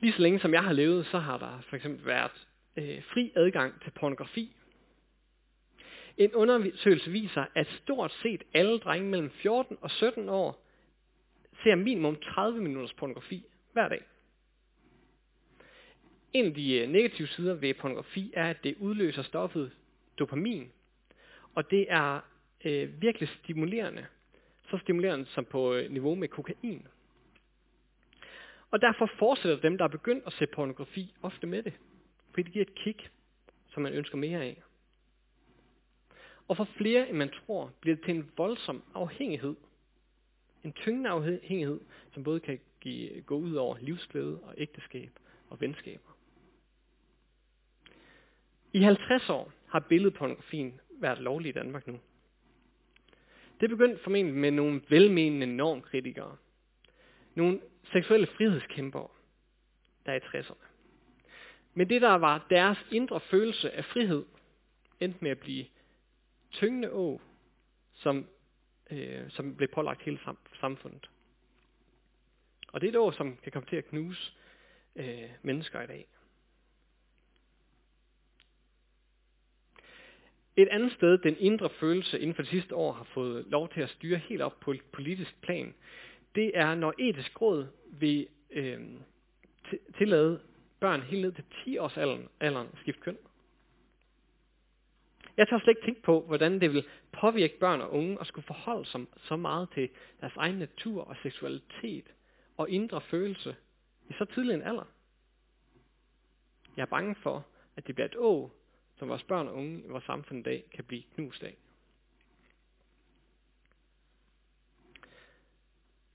Lige 0.00 0.12
så 0.12 0.22
længe 0.22 0.40
som 0.40 0.52
jeg 0.54 0.64
har 0.64 0.72
levet, 0.72 1.06
så 1.06 1.18
har 1.18 1.38
der 1.38 1.60
for 1.60 1.76
eksempel 1.76 2.06
været 2.06 2.46
øh, 2.76 3.02
fri 3.02 3.32
adgang 3.36 3.82
til 3.82 3.90
pornografi. 3.90 4.56
En 6.16 6.34
undersøgelse 6.34 7.10
viser, 7.10 7.44
at 7.54 7.66
stort 7.82 8.12
set 8.12 8.42
alle 8.54 8.78
drenge 8.78 9.10
mellem 9.10 9.30
14 9.30 9.78
og 9.80 9.90
17 9.90 10.28
år 10.28 10.64
ser 11.62 11.74
minimum 11.74 12.16
30 12.16 12.60
minutters 12.60 12.94
pornografi 12.94 13.44
hver 13.72 13.88
dag. 13.88 14.02
En 16.32 16.46
af 16.46 16.54
de 16.54 16.78
øh, 16.78 16.88
negative 16.88 17.28
sider 17.28 17.54
ved 17.54 17.74
pornografi 17.74 18.32
er, 18.34 18.50
at 18.50 18.64
det 18.64 18.76
udløser 18.78 19.22
stoffet 19.22 19.72
dopamin, 20.18 20.72
og 21.54 21.70
det 21.70 21.86
er 21.88 22.20
øh, 22.64 23.02
virkelig 23.02 23.28
stimulerende. 23.28 24.06
Så 24.70 24.78
stimulerende 24.78 25.26
som 25.26 25.44
på 25.44 25.74
øh, 25.74 25.90
niveau 25.90 26.14
med 26.14 26.28
kokain. 26.28 26.86
Og 28.70 28.80
derfor 28.80 29.10
fortsætter 29.18 29.60
dem, 29.60 29.78
der 29.78 29.84
er 29.84 29.88
begyndt 29.88 30.26
at 30.26 30.32
se 30.32 30.46
pornografi, 30.46 31.14
ofte 31.22 31.46
med 31.46 31.62
det. 31.62 31.72
Fordi 32.30 32.42
det 32.42 32.52
giver 32.52 32.64
et 32.64 32.74
kick, 32.74 33.10
som 33.68 33.82
man 33.82 33.92
ønsker 33.92 34.16
mere 34.16 34.42
af. 34.42 34.62
Og 36.48 36.56
for 36.56 36.68
flere, 36.76 37.08
end 37.08 37.16
man 37.16 37.30
tror, 37.30 37.72
bliver 37.80 37.96
det 37.96 38.04
til 38.04 38.14
en 38.14 38.30
voldsom 38.36 38.82
afhængighed. 38.94 39.56
En 40.64 40.72
tyngende 40.72 41.10
afhængighed, 41.10 41.80
som 42.12 42.24
både 42.24 42.40
kan 42.40 42.60
give, 42.80 43.20
gå 43.20 43.36
ud 43.36 43.54
over 43.54 43.76
livsglæde 43.80 44.40
og 44.42 44.54
ægteskab 44.58 45.10
og 45.48 45.60
venskaber. 45.60 46.17
I 48.72 48.82
50 48.82 49.30
år 49.30 49.52
har 49.68 49.80
billedpornografien 49.80 50.80
været 50.90 51.18
lovlig 51.18 51.48
i 51.48 51.52
Danmark 51.52 51.86
nu. 51.86 52.00
Det 53.60 53.70
begyndte 53.70 54.02
formentlig 54.02 54.34
med 54.34 54.50
nogle 54.50 54.82
velmenende 54.88 55.46
normkritikere. 55.46 56.36
Nogle 57.34 57.60
seksuelle 57.92 58.26
frihedskæmpere, 58.26 59.08
der 60.06 60.12
er 60.12 60.16
i 60.16 60.38
60'erne. 60.38 60.66
Men 61.74 61.88
det, 61.88 62.02
der 62.02 62.14
var 62.14 62.46
deres 62.50 62.78
indre 62.92 63.20
følelse 63.20 63.70
af 63.70 63.84
frihed, 63.84 64.24
endte 65.00 65.18
med 65.20 65.30
at 65.30 65.38
blive 65.38 65.66
tyngende 66.50 66.90
å, 66.92 67.20
som, 67.94 68.26
øh, 68.90 69.30
som 69.30 69.56
blev 69.56 69.68
pålagt 69.68 70.02
hele 70.02 70.18
samfundet. 70.60 71.10
Og 72.72 72.80
det 72.80 72.86
er 72.86 72.92
et 72.92 72.96
år, 72.96 73.10
som 73.10 73.36
kan 73.36 73.52
komme 73.52 73.68
til 73.68 73.76
at 73.76 73.86
knuse 73.86 74.32
øh, 74.96 75.30
mennesker 75.42 75.82
i 75.82 75.86
dag. 75.86 76.06
Et 80.58 80.68
andet 80.68 80.92
sted, 80.92 81.18
den 81.18 81.36
indre 81.38 81.70
følelse 81.70 82.20
inden 82.20 82.34
for 82.34 82.42
de 82.42 82.48
sidste 82.48 82.74
år 82.74 82.92
har 82.92 83.04
fået 83.04 83.46
lov 83.46 83.68
til 83.68 83.80
at 83.80 83.90
styre 83.90 84.18
helt 84.18 84.42
op 84.42 84.60
på 84.60 84.72
et 84.72 84.82
politisk 84.92 85.40
plan, 85.40 85.74
det 86.34 86.50
er, 86.54 86.74
når 86.74 86.94
etisk 86.98 87.40
råd 87.42 87.66
vil 87.90 88.26
øh, 88.50 88.80
tillade 89.98 90.40
børn 90.80 91.00
helt 91.00 91.22
ned 91.22 91.32
til 91.32 91.44
10 91.64 91.78
års 91.78 91.96
alderen, 91.96 92.28
alderen 92.40 92.68
skifte 92.80 93.00
køn. 93.00 93.18
Jeg 95.36 95.48
tør 95.48 95.58
slet 95.58 95.68
ikke 95.68 95.86
tænke 95.86 96.02
på, 96.02 96.20
hvordan 96.20 96.60
det 96.60 96.72
vil 96.72 96.84
påvirke 97.12 97.58
børn 97.58 97.80
og 97.80 97.92
unge 97.92 98.20
at 98.20 98.26
skulle 98.26 98.46
forholde 98.46 98.88
sig 98.88 99.06
så 99.16 99.36
meget 99.36 99.68
til 99.74 99.88
deres 100.20 100.36
egen 100.36 100.54
natur 100.54 101.04
og 101.04 101.16
seksualitet 101.22 102.04
og 102.56 102.70
indre 102.70 103.00
følelse 103.00 103.56
i 104.08 104.12
så 104.12 104.24
tidlig 104.24 104.54
en 104.54 104.62
alder. 104.62 104.88
Jeg 106.76 106.82
er 106.82 106.86
bange 106.86 107.14
for, 107.22 107.46
at 107.76 107.86
det 107.86 107.94
bliver 107.94 108.06
et 108.06 108.16
å, 108.16 108.50
som 108.98 109.08
vores 109.08 109.22
børn 109.22 109.48
og 109.48 109.54
unge 109.54 109.82
i 109.84 109.88
vores 109.88 110.04
samfund 110.04 110.38
i 110.40 110.42
dag 110.42 110.64
kan 110.74 110.84
blive 110.84 111.02
knust 111.14 111.42
af. 111.42 111.56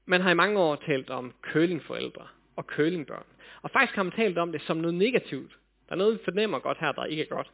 Man 0.06 0.22
har 0.22 0.32
i 0.32 0.36
mange 0.36 0.60
år 0.60 0.76
talt 0.76 1.10
om 1.10 1.34
curlingforældre 1.42 2.28
og 2.56 2.64
curlingbørn. 2.64 3.26
Og 3.62 3.72
faktisk 3.72 3.96
har 3.96 4.04
man 4.04 4.12
talt 4.12 4.38
om 4.38 4.52
det 4.52 4.62
som 4.62 4.78
noget 4.78 4.96
negativt. 4.96 5.58
Der 5.88 5.94
er 5.94 5.98
noget, 5.98 6.20
vi 6.20 6.24
fornemmer 6.24 6.60
godt 6.60 6.78
her, 6.78 6.92
der 6.92 7.06
ikke 7.06 7.24
er 7.24 7.28
godt. 7.28 7.52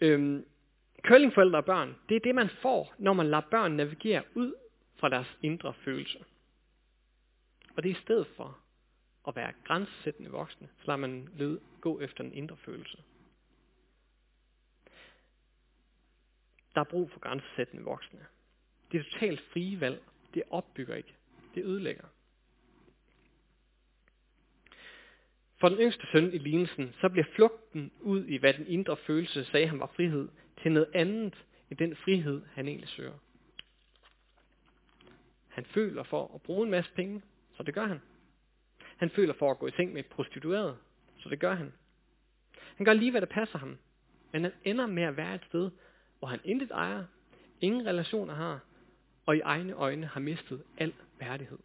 Øhm, 0.00 0.44
curlingforældre 1.06 1.58
og 1.58 1.64
børn, 1.64 1.96
det 2.08 2.16
er 2.16 2.20
det, 2.20 2.34
man 2.34 2.48
får, 2.48 2.94
når 2.98 3.12
man 3.12 3.26
lader 3.26 3.42
børn 3.50 3.72
navigere 3.72 4.22
ud 4.34 4.54
fra 4.96 5.08
deres 5.08 5.38
indre 5.42 5.74
følelser. 5.74 6.20
Og 7.76 7.82
det 7.82 7.90
er 7.90 7.94
i 7.94 8.02
stedet 8.02 8.26
for 8.36 8.58
at 9.28 9.36
være 9.36 9.52
grænsesættende 9.64 10.30
voksne, 10.30 10.68
så 10.78 10.86
lader 10.86 10.96
man 10.96 11.28
led 11.36 11.58
gå 11.80 12.00
efter 12.00 12.24
en 12.24 12.32
indre 12.32 12.56
følelse. 12.56 12.98
Der 16.78 16.84
er 16.84 16.88
brug 16.88 17.10
for 17.10 17.20
grænsesættende 17.20 17.84
voksne. 17.84 18.26
Det 18.92 19.00
er 19.00 19.04
totalt 19.04 19.40
frie 19.40 19.80
valg. 19.80 20.02
Det 20.34 20.42
opbygger 20.50 20.94
ikke. 20.94 21.14
Det 21.54 21.64
ødelægger. 21.64 22.04
For 25.60 25.68
den 25.68 25.78
yngste 25.78 26.06
søn 26.12 26.32
i 26.32 26.38
lignelsen, 26.38 26.94
så 27.00 27.08
bliver 27.08 27.24
flugten 27.34 27.92
ud 28.00 28.24
i, 28.24 28.36
hvad 28.36 28.54
den 28.54 28.66
indre 28.66 28.96
følelse 28.96 29.44
sagde, 29.44 29.66
han 29.66 29.80
var 29.80 29.86
frihed, 29.96 30.28
til 30.62 30.72
noget 30.72 30.90
andet 30.94 31.44
end 31.70 31.78
den 31.78 31.96
frihed, 31.96 32.42
han 32.52 32.68
egentlig 32.68 32.88
søger. 32.88 33.18
Han 35.48 35.64
føler 35.64 36.02
for 36.02 36.34
at 36.34 36.42
bruge 36.42 36.64
en 36.64 36.70
masse 36.70 36.92
penge, 36.92 37.22
så 37.56 37.62
det 37.62 37.74
gør 37.74 37.86
han. 37.86 38.00
Han 38.96 39.10
føler 39.10 39.34
for 39.34 39.50
at 39.50 39.58
gå 39.58 39.66
i 39.66 39.72
seng 39.76 39.92
med 39.92 40.02
prostitueret, 40.02 40.78
så 41.18 41.28
det 41.28 41.40
gør 41.40 41.54
han. 41.54 41.72
Han 42.76 42.84
gør 42.84 42.92
lige, 42.92 43.10
hvad 43.10 43.20
der 43.20 43.26
passer 43.26 43.58
ham. 43.58 43.78
Men 44.32 44.42
han 44.42 44.52
ender 44.64 44.86
med 44.86 45.02
at 45.02 45.16
være 45.16 45.34
et 45.34 45.44
sted, 45.44 45.70
hvor 46.18 46.28
han 46.28 46.40
intet 46.44 46.70
ejer, 46.70 47.04
ingen 47.60 47.86
relationer 47.86 48.34
har, 48.34 48.60
og 49.26 49.36
i 49.36 49.40
egne 49.40 49.72
øjne 49.72 50.06
har 50.06 50.20
mistet 50.20 50.64
al 50.76 50.94
værdighed. 51.18 51.58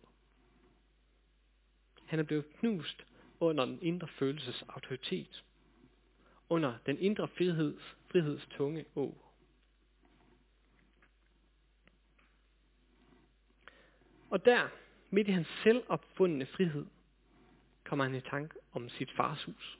Han 2.05 2.19
er 2.19 2.23
blevet 2.23 2.45
knust 2.59 3.05
under 3.39 3.65
den 3.65 3.79
indre 3.81 4.07
følelses 4.07 4.63
autoritet, 4.69 5.43
under 6.49 6.77
den 6.85 6.99
indre 6.99 7.27
friheds, 7.27 7.97
friheds 8.11 8.47
tunge 8.57 8.85
å. 8.95 9.17
Og 14.29 14.45
der, 14.45 14.69
midt 15.09 15.27
i 15.27 15.31
hans 15.31 15.47
selvopfundne 15.63 16.45
frihed, 16.45 16.85
kommer 17.83 18.05
han 18.05 18.15
i 18.15 18.21
tanke 18.21 18.59
om 18.71 18.89
sit 18.89 19.11
fars 19.11 19.43
hus. 19.43 19.79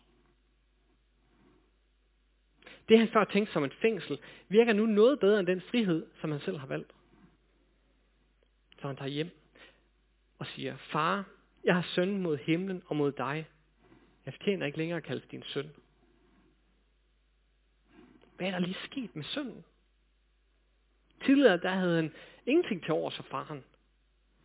Det 2.90 3.00
han 3.00 3.08
før 3.08 3.24
tænkte 3.24 3.54
som 3.54 3.64
et 3.64 3.74
fængsel, 3.74 4.20
virker 4.50 4.74
nu 4.74 4.86
noget 4.86 5.20
bedre 5.20 5.40
end 5.40 5.48
den 5.48 5.62
frihed, 5.62 6.06
som 6.22 6.32
han 6.32 6.40
selv 6.40 6.58
har 6.58 6.68
valgt. 6.68 6.92
Så 8.82 8.88
han 8.88 8.96
tager 8.96 9.10
hjem 9.10 9.30
og 10.40 10.48
siger, 10.48 10.78
far, 10.78 11.26
jeg 11.64 11.76
har 11.76 11.86
søn 11.96 12.22
mod 12.22 12.38
himlen 12.38 12.84
og 12.86 12.96
mod 12.96 13.12
dig. 13.12 13.48
Jeg 14.26 14.34
fortjener 14.34 14.66
ikke 14.66 14.78
længere 14.78 14.98
at 14.98 15.04
kalde 15.04 15.26
din 15.32 15.44
søn. 15.44 15.70
Hvad 18.38 18.48
er 18.48 18.52
der 18.52 18.60
lige 18.60 18.78
sket 18.86 19.16
med 19.16 19.24
sønnen? 19.24 19.64
Tidligere 21.26 21.58
der 21.58 21.70
havde 21.70 21.96
han 21.96 22.14
ingenting 22.46 22.84
til 22.84 22.92
over 22.92 23.10
for 23.10 23.24
faren. 23.24 23.64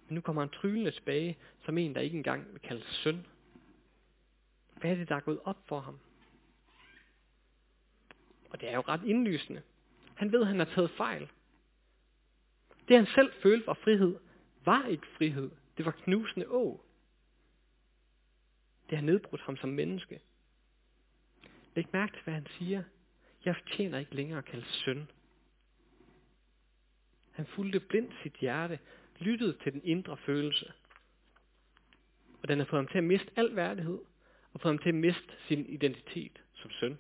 Men 0.07 0.15
nu 0.15 0.21
kommer 0.21 0.43
han 0.43 0.51
tryllende 0.51 0.91
tilbage 0.91 1.39
som 1.65 1.79
en, 1.79 1.95
der 1.95 2.01
ikke 2.01 2.17
engang 2.17 2.53
vil 2.53 2.61
kalde 2.61 2.85
søn. 2.85 3.27
Hvad 4.77 4.91
er 4.91 4.95
det, 4.95 5.09
der 5.09 5.17
er 5.17 5.21
gået 5.21 5.41
op 5.45 5.59
for 5.67 5.81
ham? 5.81 5.99
Og 8.59 8.63
det 8.63 8.71
er 8.71 8.75
jo 8.75 8.85
ret 8.89 9.05
indlysende. 9.05 9.63
Han 10.15 10.33
ved, 10.33 10.41
at 10.41 10.47
han 10.47 10.59
har 10.59 10.65
taget 10.75 10.91
fejl. 10.91 11.31
Det 12.89 12.97
han 12.97 13.07
selv 13.07 13.33
følte 13.43 13.67
var 13.67 13.75
frihed, 13.75 14.17
var 14.65 14.87
ikke 14.87 15.07
frihed. 15.07 15.51
Det 15.77 15.87
var 15.87 15.93
knusende 15.93 16.47
å. 16.49 16.85
Det 18.91 18.99
har 18.99 19.05
nedbrudt 19.05 19.41
ham 19.41 19.57
som 19.57 19.71
menneske. 19.71 20.21
Læg 21.77 21.87
mærke 21.93 22.13
til, 22.13 22.23
hvad 22.25 22.35
han 22.35 22.47
siger. 22.59 22.83
Jeg 23.45 23.57
fortjener 23.57 23.99
ikke 23.99 24.15
længere 24.15 24.39
at 24.39 24.45
kalde 24.45 24.67
søn. 24.67 25.11
Han 27.33 27.47
fulgte 27.47 27.81
blindt 27.81 28.13
sit 28.23 28.35
hjerte, 28.35 28.79
lyttede 29.19 29.57
til 29.63 29.73
den 29.73 29.81
indre 29.85 30.17
følelse. 30.17 30.73
Og 32.43 32.49
den 32.49 32.59
har 32.59 32.67
fået 32.67 32.81
ham 32.81 32.89
til 32.89 32.99
at 32.99 33.05
miste 33.05 33.31
al 33.37 33.57
værdighed, 33.57 33.99
og 34.53 34.61
fået 34.61 34.73
ham 34.73 34.79
til 34.79 34.89
at 34.89 34.95
miste 34.95 35.33
sin 35.49 35.67
identitet 35.67 36.43
som 36.55 36.71
søn. 36.71 36.99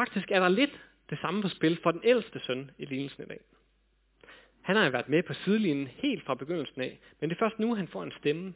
Faktisk 0.00 0.30
er 0.30 0.40
der 0.40 0.48
lidt 0.48 0.80
det 1.10 1.18
samme 1.18 1.42
på 1.42 1.48
spil 1.48 1.78
for 1.82 1.90
den 1.90 2.00
ældste 2.04 2.40
søn 2.40 2.70
i 2.78 2.84
lignelsen 2.84 3.22
i 3.22 3.26
dag. 3.26 3.40
Han 4.60 4.76
har 4.76 4.84
jo 4.84 4.90
været 4.90 5.08
med 5.08 5.22
på 5.22 5.34
sidelinjen 5.34 5.86
helt 5.86 6.24
fra 6.24 6.34
begyndelsen 6.34 6.80
af, 6.80 7.00
men 7.20 7.30
det 7.30 7.36
er 7.36 7.38
først 7.38 7.58
nu, 7.58 7.74
han 7.74 7.88
får 7.88 8.02
en 8.02 8.12
stemme. 8.18 8.54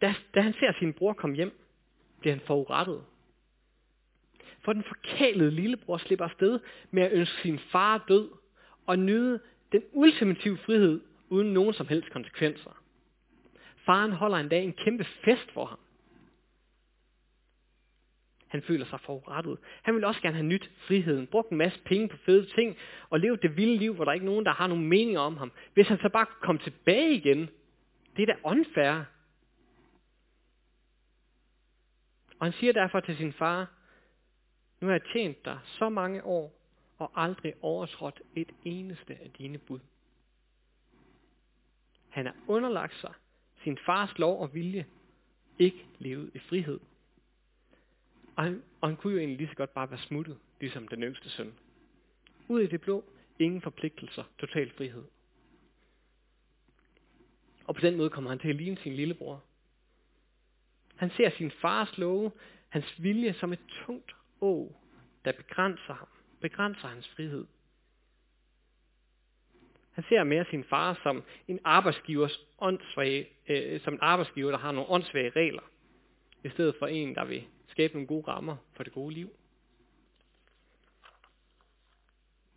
Da, 0.00 0.14
da 0.34 0.40
han 0.40 0.52
ser 0.52 0.72
sin 0.78 0.92
bror 0.92 1.12
komme 1.12 1.36
hjem, 1.36 1.60
bliver 2.20 2.34
han 2.34 2.46
forurettet. 2.46 3.04
For 4.64 4.72
den 4.72 4.84
forkælede 4.84 5.50
lillebror 5.50 5.98
slipper 5.98 6.24
afsted 6.24 6.60
med 6.90 7.02
at 7.02 7.12
ønske 7.12 7.42
sin 7.42 7.58
far 7.58 8.04
død 8.08 8.30
og 8.86 8.98
nyde 8.98 9.40
den 9.72 9.82
ultimative 9.92 10.58
frihed 10.58 11.00
uden 11.28 11.52
nogen 11.52 11.74
som 11.74 11.86
helst 11.88 12.10
konsekvenser. 12.10 12.82
Faren 13.76 14.12
holder 14.12 14.38
en 14.38 14.48
dag 14.48 14.64
en 14.64 14.72
kæmpe 14.72 15.04
fest 15.04 15.50
for 15.50 15.64
ham. 15.64 15.78
Han 18.50 18.62
føler 18.62 18.86
sig 18.86 19.00
forurettet. 19.00 19.58
Han 19.82 19.94
vil 19.94 20.04
også 20.04 20.20
gerne 20.20 20.36
have 20.36 20.46
nyt 20.46 20.70
friheden, 20.78 21.26
brugt 21.26 21.50
en 21.50 21.56
masse 21.56 21.80
penge 21.84 22.08
på 22.08 22.16
fede 22.16 22.46
ting, 22.46 22.76
og 23.10 23.20
leve 23.20 23.36
det 23.36 23.56
vilde 23.56 23.76
liv, 23.76 23.94
hvor 23.94 24.04
der 24.04 24.12
ikke 24.12 24.24
er 24.24 24.30
nogen, 24.30 24.44
der 24.44 24.52
har 24.52 24.66
nogen 24.66 24.88
mening 24.88 25.18
om 25.18 25.36
ham. 25.36 25.52
Hvis 25.74 25.88
han 25.88 25.98
så 25.98 26.08
bare 26.08 26.26
kunne 26.26 26.40
komme 26.40 26.60
tilbage 26.60 27.14
igen, 27.14 27.48
det 28.16 28.22
er 28.22 28.26
da 28.26 28.36
unfair. 28.44 29.04
Og 32.38 32.46
han 32.46 32.52
siger 32.52 32.72
derfor 32.72 33.00
til 33.00 33.16
sin 33.16 33.32
far, 33.32 33.70
nu 34.80 34.86
har 34.86 34.94
jeg 34.94 35.02
tjent 35.12 35.44
dig 35.44 35.58
så 35.64 35.88
mange 35.88 36.24
år, 36.24 36.60
og 36.98 37.10
aldrig 37.14 37.54
overtrådt 37.62 38.22
et 38.34 38.50
eneste 38.64 39.14
af 39.14 39.30
dine 39.38 39.58
bud. 39.58 39.80
Han 42.08 42.26
har 42.26 42.34
underlagt 42.46 42.94
sig 43.00 43.12
sin 43.62 43.78
fars 43.86 44.18
lov 44.18 44.40
og 44.40 44.54
vilje, 44.54 44.86
ikke 45.58 45.86
levet 45.98 46.30
i 46.34 46.38
frihed. 46.38 46.80
Og 48.40 48.44
han, 48.44 48.62
og 48.80 48.88
han 48.88 48.96
kunne 48.96 49.12
jo 49.12 49.18
egentlig 49.18 49.38
lige 49.38 49.48
så 49.48 49.54
godt 49.54 49.74
bare 49.74 49.90
være 49.90 49.98
smuttet, 49.98 50.38
ligesom 50.60 50.88
den 50.88 51.02
yngste 51.02 51.30
søn. 51.30 51.54
Ud 52.48 52.60
i 52.60 52.66
det 52.66 52.80
blå, 52.80 53.04
ingen 53.38 53.62
forpligtelser, 53.62 54.24
total 54.38 54.70
frihed. 54.70 55.04
Og 57.64 57.74
på 57.74 57.80
den 57.80 57.96
måde 57.96 58.10
kommer 58.10 58.30
han 58.30 58.38
til 58.38 58.48
at 58.48 58.56
ligne 58.56 58.76
sin 58.76 58.94
lillebror. 58.94 59.44
Han 60.96 61.10
ser 61.10 61.30
sin 61.30 61.50
fars 61.50 61.98
love, 61.98 62.32
hans 62.68 62.94
vilje 62.98 63.32
som 63.32 63.52
et 63.52 63.60
tungt 63.86 64.16
å, 64.40 64.76
der 65.24 65.32
begrænser 65.32 65.94
ham, 65.94 66.08
begrænser 66.40 66.88
hans 66.88 67.08
frihed. 67.08 67.46
Han 69.92 70.04
ser 70.08 70.24
mere 70.24 70.44
sin 70.50 70.64
far 70.64 71.00
som 71.02 71.24
en 71.48 71.58
arbejdsgivers 71.64 72.40
åndssvage, 72.58 73.28
øh, 73.48 73.80
som 73.80 73.94
en 73.94 74.00
arbejdsgiver, 74.02 74.50
der 74.50 74.58
har 74.58 74.72
nogle 74.72 74.90
åndssvage 74.90 75.30
regler, 75.30 75.70
i 76.44 76.48
stedet 76.48 76.74
for 76.78 76.86
en, 76.86 77.14
der 77.14 77.24
vil 77.24 77.46
skabe 77.70 77.94
nogle 77.94 78.06
gode 78.06 78.28
rammer 78.28 78.56
for 78.72 78.82
det 78.82 78.92
gode 78.92 79.14
liv. 79.14 79.30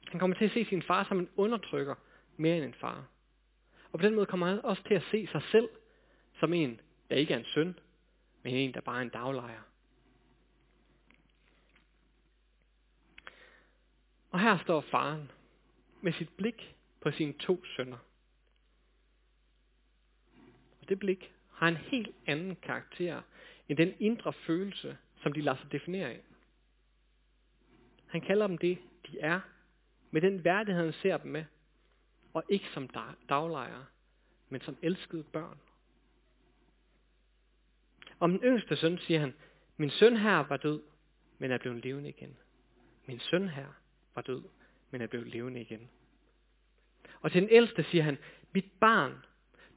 Han 0.08 0.20
kommer 0.20 0.38
til 0.38 0.46
at 0.46 0.52
se 0.52 0.66
sin 0.66 0.84
far 0.84 1.04
som 1.04 1.20
en 1.20 1.30
undertrykker 1.36 1.96
mere 2.38 2.58
end 2.58 2.66
en 2.66 2.74
far. 2.74 3.08
Og 3.92 4.00
på 4.00 4.06
den 4.06 4.16
måde 4.16 4.26
kommer 4.26 4.48
han 4.48 4.62
også 4.66 4.84
til 4.84 4.94
at 4.94 5.04
se 5.12 5.28
sig 5.28 5.42
selv 5.52 5.70
som 6.40 6.54
en, 6.54 6.82
der 7.10 7.16
ikke 7.16 7.34
er 7.34 7.38
en 7.38 7.46
søn, 7.46 7.80
men 8.44 8.56
en, 8.56 8.74
der 8.74 8.82
bare 8.82 8.98
er 8.98 9.02
en 9.02 9.10
daglejer. 9.10 9.62
Og 14.30 14.40
her 14.40 14.58
står 14.58 14.82
faren 14.82 15.32
med 16.02 16.14
sit 16.14 16.30
blik 16.30 16.76
på 17.02 17.12
sine 17.12 17.34
to 17.34 17.66
sønner. 17.66 17.98
Og 20.82 20.90
det 20.90 21.00
blik 21.00 21.34
har 21.52 21.68
en 21.68 21.78
helt 21.78 22.16
anden 22.26 22.56
karakter 22.56 23.22
end 23.70 23.78
den 23.78 23.94
indre 24.00 24.34
følelse, 24.34 24.98
som 25.22 25.34
de 25.34 25.42
lader 25.42 25.58
sig 25.58 25.72
definere 25.72 26.10
af. 26.10 26.22
Han 28.08 28.22
kalder 28.22 28.48
dem 28.48 28.58
det, 28.58 28.78
de 29.08 29.20
er, 29.20 29.40
med 30.12 30.22
den 30.22 30.44
værdighed, 30.44 30.84
han 30.84 30.94
ser 30.94 31.18
dem 31.18 31.32
med, 31.32 31.46
og 32.34 32.44
ikke 32.50 32.66
som 32.74 32.90
daglejere, 33.30 33.86
men 34.50 34.62
som 34.62 34.78
elskede 34.82 35.24
børn. 35.24 35.60
Om 38.20 38.32
den 38.32 38.40
yngste 38.44 38.76
søn 38.76 38.98
siger 38.98 39.20
han, 39.20 39.34
min 39.78 39.90
søn 39.90 40.18
her 40.18 40.38
var 40.38 40.58
død, 40.58 40.82
men 41.38 41.52
er 41.52 41.58
blevet 41.58 41.84
levende 41.84 42.10
igen. 42.10 42.38
Min 43.06 43.20
søn 43.20 43.50
her 43.50 43.68
var 44.16 44.22
død, 44.22 44.44
men 44.92 45.02
er 45.02 45.08
blevet 45.08 45.28
levende 45.28 45.62
igen. 45.62 45.90
Og 47.22 47.32
til 47.32 47.42
den 47.42 47.50
ældste 47.50 47.84
siger 47.84 48.04
han, 48.04 48.18
mit 48.52 48.72
barn, 48.80 49.26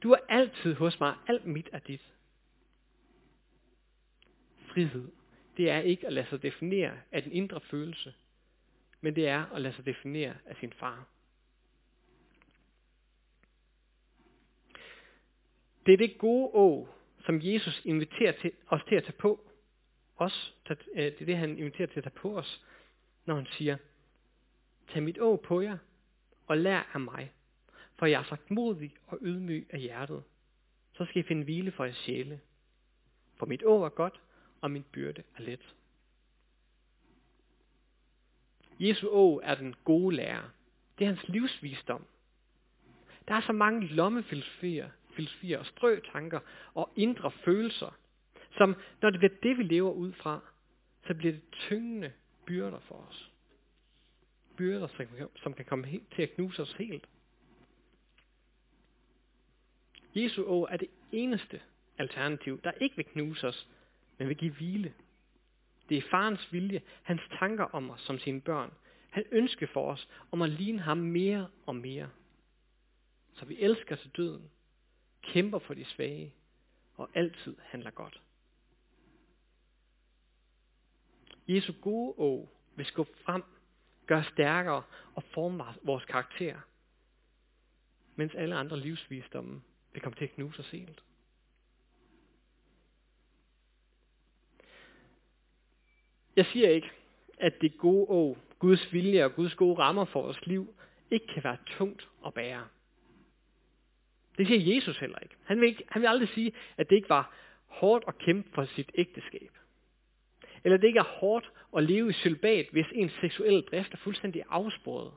du 0.03 0.11
er 0.11 0.19
altid 0.29 0.73
hos 0.73 0.99
mig, 0.99 1.15
alt 1.27 1.45
mit 1.45 1.69
er 1.71 1.79
dit. 1.79 2.13
Frihed, 4.77 5.11
det 5.57 5.69
er 5.69 5.79
ikke 5.79 6.07
at 6.07 6.13
lade 6.13 6.27
sig 6.29 6.41
definere 6.41 6.97
af 7.11 7.23
den 7.23 7.31
indre 7.31 7.61
følelse, 7.61 8.13
men 9.01 9.15
det 9.15 9.27
er 9.27 9.45
at 9.45 9.61
lade 9.61 9.73
sig 9.73 9.85
definere 9.85 10.33
af 10.45 10.55
sin 10.59 10.73
far. 10.73 11.07
Det 15.85 15.93
er 15.93 15.97
det 15.97 16.17
gode 16.17 16.51
å, 16.53 16.87
som 17.25 17.39
Jesus 17.41 17.81
inviterer 17.85 18.31
til, 18.41 18.51
os 18.67 18.81
til 18.87 18.95
at 18.95 19.03
tage 19.03 19.17
på. 19.17 19.51
Os, 20.17 20.55
øh, 20.69 20.77
det 20.95 21.21
er 21.21 21.25
det, 21.25 21.37
han 21.37 21.57
inviterer 21.57 21.87
til 21.87 21.99
at 21.99 22.03
tage 22.03 22.19
på 22.21 22.37
os, 22.37 22.65
når 23.25 23.35
han 23.35 23.45
siger, 23.45 23.77
Tag 24.93 25.03
mit 25.03 25.17
å 25.19 25.35
på 25.35 25.61
jer, 25.61 25.77
og 26.47 26.57
lær 26.57 26.91
af 26.93 26.99
mig, 26.99 27.31
for 27.97 28.05
jeg 28.05 28.19
er 28.19 28.29
sagt 28.29 28.51
modig 28.51 28.93
og 29.07 29.17
ydmyg 29.21 29.67
af 29.69 29.79
hjertet. 29.79 30.23
Så 30.93 31.05
skal 31.05 31.19
I 31.19 31.27
finde 31.27 31.43
hvile 31.43 31.71
for 31.71 31.83
jeres 31.83 31.97
sjæle. 31.97 32.39
For 33.37 33.45
mit 33.45 33.63
å 33.63 33.83
er 33.83 33.89
godt, 33.89 34.21
og 34.61 34.71
min 34.71 34.85
byrde 34.91 35.23
er 35.37 35.41
let. 35.41 35.75
Jesu 38.79 39.07
å 39.09 39.39
er 39.43 39.55
den 39.55 39.75
gode 39.83 40.15
lærer. 40.15 40.49
Det 40.99 41.05
er 41.05 41.09
hans 41.09 41.27
livsvisdom. 41.27 42.05
Der 43.27 43.35
er 43.35 43.41
så 43.41 43.53
mange 43.53 43.87
lommefilosofier 43.87 44.89
filosofier 45.17 45.59
og 45.59 45.65
strøtanker 45.65 46.39
og 46.73 46.93
indre 46.95 47.31
følelser, 47.31 47.97
som 48.57 48.75
når 49.01 49.09
det 49.09 49.19
bliver 49.19 49.33
det, 49.43 49.57
vi 49.57 49.63
lever 49.63 49.91
ud 49.91 50.13
fra, 50.13 50.39
så 51.07 51.13
bliver 51.13 51.33
det 51.33 51.41
tyngende 51.51 52.13
byrder 52.45 52.79
for 52.79 52.95
os. 52.95 53.31
Byrder, 54.57 54.87
som 55.35 55.53
kan 55.53 55.65
komme 55.65 55.87
helt, 55.87 56.11
til 56.15 56.21
at 56.21 56.31
knuse 56.35 56.61
os 56.61 56.73
helt. 56.73 57.07
Jesu 60.15 60.41
å 60.43 60.65
er 60.69 60.77
det 60.77 60.89
eneste 61.11 61.61
alternativ, 61.97 62.61
der 62.63 62.71
ikke 62.71 62.95
vil 62.95 63.05
knuse 63.05 63.47
os, 63.47 63.67
men 64.17 64.27
vil 64.27 64.37
give 64.37 64.53
hvile. 64.53 64.93
Det 65.89 65.97
er 65.97 66.09
farens 66.11 66.53
vilje, 66.53 66.81
hans 67.03 67.21
tanker 67.39 67.63
om 67.63 67.89
os 67.89 68.01
som 68.01 68.19
sine 68.19 68.41
børn. 68.41 68.73
Han 69.09 69.23
ønsker 69.31 69.67
for 69.67 69.91
os 69.91 70.09
om 70.31 70.41
at 70.41 70.49
ligne 70.49 70.79
ham 70.79 70.97
mere 70.97 71.49
og 71.65 71.75
mere. 71.75 72.09
Så 73.33 73.45
vi 73.45 73.57
elsker 73.59 73.95
til 73.95 74.11
døden, 74.17 74.49
kæmper 75.21 75.59
for 75.59 75.73
de 75.73 75.85
svage 75.85 76.33
og 76.95 77.09
altid 77.13 77.55
handler 77.59 77.91
godt. 77.91 78.21
Jesu 81.47 81.73
gode 81.81 82.13
å 82.19 82.49
vil 82.75 82.85
skubbe 82.85 83.13
frem, 83.23 83.43
gøre 84.07 84.23
stærkere 84.23 84.83
og 85.15 85.23
forme 85.23 85.63
vores 85.83 86.05
karakter, 86.05 86.59
mens 88.15 88.35
alle 88.35 88.55
andre 88.55 88.79
livsvisdomme 88.79 89.61
vil 89.93 90.01
komme 90.01 90.15
til 90.15 90.25
at 90.25 90.31
knuse 90.31 90.59
os 90.59 90.69
helt. 90.69 91.03
Jeg 96.37 96.45
siger 96.45 96.69
ikke, 96.69 96.91
at 97.37 97.61
det 97.61 97.77
gode 97.77 98.07
og 98.07 98.37
Guds 98.59 98.93
vilje 98.93 99.25
og 99.25 99.35
Guds 99.35 99.55
gode 99.55 99.79
rammer 99.79 100.05
for 100.05 100.21
vores 100.21 100.45
liv, 100.45 100.75
ikke 101.11 101.27
kan 101.27 101.43
være 101.43 101.57
tungt 101.65 102.07
at 102.25 102.33
bære. 102.33 102.67
Det 104.37 104.47
siger 104.47 104.75
Jesus 104.75 104.99
heller 104.99 105.19
ikke. 105.19 105.35
Han 105.43 105.61
vil, 105.61 105.67
ikke, 105.67 105.83
han 105.89 106.01
vil 106.01 106.07
aldrig 106.07 106.29
sige, 106.29 106.51
at 106.77 106.89
det 106.89 106.95
ikke 106.95 107.09
var 107.09 107.33
hårdt 107.67 108.03
at 108.07 108.17
kæmpe 108.17 108.49
for 108.53 108.65
sit 108.65 108.91
ægteskab. 108.95 109.57
Eller 110.63 110.77
det 110.77 110.87
ikke 110.87 110.99
er 110.99 111.19
hårdt 111.19 111.51
at 111.77 111.83
leve 111.83 112.09
i 112.09 112.13
sølbat, 112.13 112.67
hvis 112.71 112.85
ens 112.91 113.13
seksuelle 113.21 113.61
drift 113.61 113.93
er 113.93 113.97
fuldstændig 113.97 114.43
afsporet. 114.49 115.11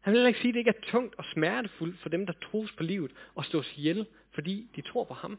Han 0.00 0.12
vil 0.12 0.18
heller 0.18 0.28
ikke 0.28 0.40
sige, 0.40 0.48
at 0.48 0.54
det 0.54 0.60
ikke 0.60 0.70
er 0.78 0.90
tungt 0.90 1.14
og 1.14 1.24
smertefuldt 1.24 1.98
for 1.98 2.08
dem, 2.08 2.26
der 2.26 2.32
tros 2.32 2.72
på 2.72 2.82
livet 2.82 3.12
og 3.34 3.44
slås 3.44 3.74
ihjel, 3.76 4.06
fordi 4.30 4.70
de 4.76 4.80
tror 4.80 5.04
på 5.04 5.14
ham. 5.14 5.38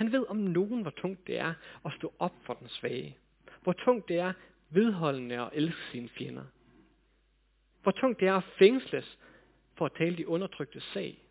Han 0.00 0.12
ved 0.12 0.26
om 0.26 0.36
nogen, 0.36 0.82
hvor 0.82 0.90
tungt 0.90 1.26
det 1.26 1.38
er 1.38 1.54
at 1.84 1.92
stå 1.96 2.14
op 2.18 2.32
for 2.42 2.54
den 2.54 2.68
svage. 2.68 3.18
Hvor 3.62 3.72
tungt 3.72 4.08
det 4.08 4.18
er 4.18 4.32
vedholdende 4.70 5.40
at 5.40 5.50
elske 5.52 5.80
sine 5.90 6.08
fjender. 6.08 6.44
Hvor 7.82 7.92
tungt 7.92 8.20
det 8.20 8.28
er 8.28 8.34
at 8.34 8.44
fængsles 8.58 9.18
for 9.74 9.86
at 9.86 9.92
tale 9.98 10.16
de 10.16 10.28
undertrykte 10.28 10.80
sag. 10.80 11.24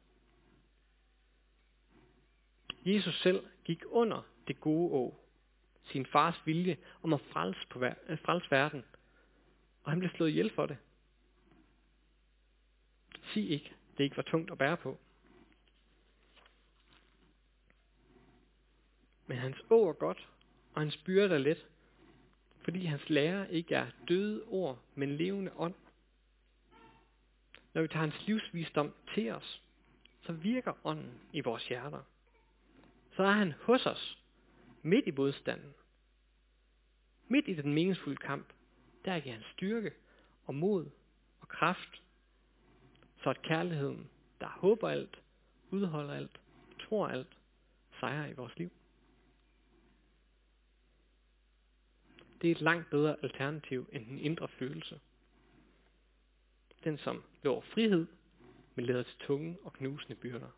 Jesus 2.86 3.22
selv 3.22 3.44
gik 3.66 3.84
under 3.88 4.22
det 4.48 4.60
gode 4.60 4.94
å, 4.94 5.20
sin 5.84 6.06
fars 6.06 6.42
vilje 6.46 6.78
om 7.02 7.14
at 7.14 7.22
frelse, 7.34 7.68
på, 7.70 7.84
øh, 7.86 8.20
frelse 8.26 8.52
verden, 8.52 8.86
og 9.84 9.92
han 9.92 10.00
blev 10.00 10.12
slået 10.12 10.30
ihjel 10.30 10.52
for 10.54 10.66
det. 10.66 10.78
Sig 13.34 13.50
ikke, 13.50 13.74
det 13.98 14.04
ikke 14.04 14.18
var 14.18 14.24
tungt 14.24 14.52
at 14.52 14.58
bære 14.58 14.78
på. 14.78 14.98
Men 19.30 19.38
hans 19.38 19.58
åg 19.70 19.90
er 19.90 19.94
godt, 19.94 20.30
og 20.74 20.82
hans 20.82 20.98
byrde 20.98 21.36
er 21.36 21.38
let, 21.38 21.68
fordi 22.62 22.86
hans 22.86 23.10
lære 23.10 23.54
ikke 23.54 23.76
er 23.76 23.88
døde 24.08 24.44
ord, 24.44 24.80
men 24.96 25.18
levende 25.18 25.52
ånd 25.58 25.74
når 27.74 27.82
vi 27.82 27.88
tager 27.88 28.02
hans 28.02 28.28
livsvisdom 28.28 28.94
til 29.14 29.32
os, 29.32 29.62
så 30.22 30.34
virker 30.34 30.74
ånden 30.84 31.20
i 31.34 31.42
vores 31.42 31.68
hjerter. 31.68 32.04
Så 33.16 33.24
er 33.24 33.32
han 33.32 33.54
hos 33.62 33.86
os, 33.86 34.20
midt 34.82 35.08
i 35.08 35.12
modstanden. 35.12 35.74
Midt 37.28 37.48
i 37.48 37.54
den 37.54 37.74
meningsfulde 37.74 38.18
kamp, 38.18 38.54
der 39.06 39.20
giver 39.20 39.36
han 39.36 39.44
styrke 39.54 39.92
og 40.46 40.56
mod 40.56 40.86
og 41.42 41.48
kraft, 41.48 42.04
så 43.24 43.30
at 43.30 43.42
kærligheden, 43.42 44.10
der 44.42 44.48
håber 44.48 44.90
alt, 44.90 45.22
udholder 45.72 46.14
alt, 46.14 46.40
tror 46.80 47.08
alt, 47.08 47.38
sejrer 48.00 48.28
i 48.28 48.34
vores 48.34 48.58
liv. 48.58 48.72
Det 52.42 52.48
er 52.48 52.52
et 52.52 52.62
langt 52.62 52.90
bedre 52.90 53.16
alternativ 53.24 53.90
end 53.92 54.06
den 54.06 54.20
indre 54.20 54.48
følelse 54.48 55.00
den 56.84 56.98
som 56.98 57.24
lover 57.44 57.62
frihed, 57.62 58.08
men 58.76 58.86
leder 58.86 59.04
til 59.04 59.18
tunge 59.20 59.58
og 59.64 59.74
knusende 59.74 60.16
byrder. 60.16 60.50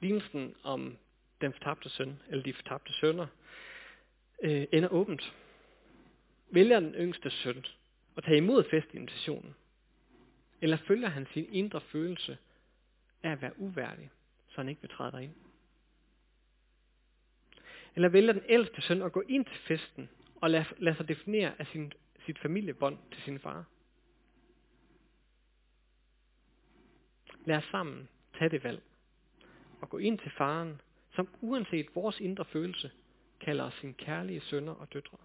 Lignelsen 0.00 0.54
om 0.62 0.98
den 1.40 1.52
fortabte 1.52 1.88
søn, 1.88 2.20
eller 2.28 2.42
de 2.42 2.54
fortabte 2.54 2.92
sønner, 2.92 3.26
øh, 4.42 4.66
ender 4.72 4.88
åbent. 4.88 5.34
Vælger 6.50 6.80
den 6.80 6.94
yngste 6.94 7.30
søn 7.30 7.66
at 8.16 8.24
tage 8.24 8.36
imod 8.36 8.64
festinvitationen? 8.70 9.54
Eller 10.60 10.76
følger 10.76 11.08
han 11.08 11.26
sin 11.26 11.46
indre 11.52 11.80
følelse 11.80 12.38
af 13.22 13.30
at 13.30 13.42
være 13.42 13.58
uværdig, 13.60 14.10
så 14.48 14.56
han 14.56 14.68
ikke 14.68 14.80
vil 14.80 14.90
træde 14.90 15.24
ind? 15.24 15.34
Eller 17.94 18.08
vælger 18.08 18.32
den 18.32 18.42
ældste 18.48 18.82
søn 18.82 19.02
at 19.02 19.12
gå 19.12 19.20
ind 19.28 19.44
til 19.44 19.58
festen 19.58 20.08
og 20.36 20.50
lade, 20.50 20.64
lade 20.78 20.96
sig 20.96 21.08
definere 21.08 21.60
af 21.60 21.66
sin, 21.66 21.92
sit 22.26 22.38
familiebånd 22.38 22.98
til 23.12 23.22
sin 23.22 23.38
far. 23.38 23.64
Lad 27.44 27.56
os 27.56 27.64
sammen 27.64 28.08
tage 28.38 28.50
det 28.50 28.64
valg 28.64 28.82
og 29.80 29.90
gå 29.90 29.98
ind 29.98 30.18
til 30.18 30.30
faren, 30.30 30.80
som 31.14 31.28
uanset 31.40 31.86
vores 31.94 32.20
indre 32.20 32.44
følelse, 32.44 32.90
kalder 33.40 33.64
os 33.64 33.74
sin 33.74 33.94
kærlige 33.94 34.40
sønner 34.40 34.72
og 34.72 34.92
døtre. 34.92 35.18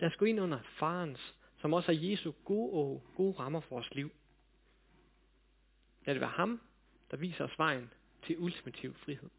Lad 0.00 0.08
os 0.10 0.16
gå 0.16 0.24
ind 0.24 0.40
under 0.40 0.58
farens, 0.62 1.34
som 1.58 1.72
også 1.72 1.92
er 1.92 1.96
Jesu 1.96 2.32
gode 2.44 2.72
og 2.72 3.02
gode 3.16 3.38
rammer 3.38 3.60
for 3.60 3.76
vores 3.76 3.94
liv. 3.94 4.10
Lad 6.06 6.14
det 6.14 6.20
være 6.20 6.30
ham, 6.30 6.60
der 7.10 7.16
viser 7.16 7.44
os 7.44 7.58
vejen 7.58 7.92
til 8.22 8.38
ultimativ 8.38 8.94
frihed. 8.94 9.30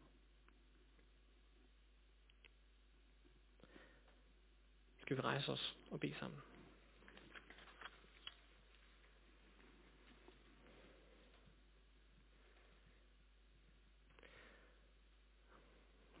Skal 5.06 5.16
vi 5.16 5.22
rejse 5.22 5.52
os 5.52 5.76
og 5.90 6.00
bede 6.00 6.14
sammen. 6.14 6.40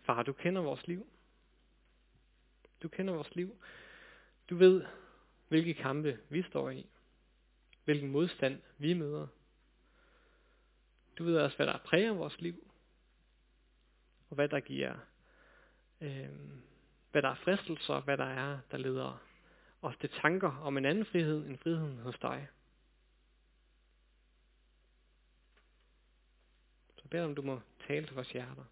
Far, 0.02 0.22
du 0.22 0.32
kender 0.32 0.62
vores 0.62 0.86
liv. 0.86 1.06
Du 2.82 2.88
kender 2.88 3.14
vores 3.14 3.34
liv. 3.34 3.56
Du 4.50 4.56
ved, 4.56 4.84
hvilke 5.48 5.74
kampe 5.74 6.20
vi 6.28 6.42
står 6.42 6.70
i. 6.70 6.86
Hvilken 7.84 8.10
modstand 8.10 8.62
vi 8.78 8.94
møder. 8.94 9.26
Du 11.18 11.24
ved 11.24 11.38
også, 11.38 11.56
hvad 11.56 11.66
der 11.66 11.78
præger 11.78 12.12
vores 12.12 12.40
liv. 12.40 12.72
Og 14.28 14.34
hvad 14.34 14.48
der 14.48 14.60
giver 14.60 14.98
øh, 16.00 16.30
hvad 17.16 17.22
der 17.22 17.28
er 17.28 17.34
fristelser, 17.34 18.00
hvad 18.00 18.16
der 18.16 18.24
er, 18.24 18.58
der 18.70 18.76
leder 18.76 19.22
os 19.82 19.96
til 19.96 20.10
tanker 20.10 20.48
om 20.48 20.76
en 20.76 20.84
anden 20.84 21.04
frihed 21.04 21.46
end 21.46 21.58
friheden 21.58 21.98
hos 21.98 22.18
dig. 22.18 22.48
Så 26.96 27.08
beder 27.10 27.24
om, 27.24 27.34
du 27.34 27.42
må 27.42 27.60
tale 27.86 28.06
til 28.06 28.14
vores 28.14 28.32
hjerter. 28.32 28.64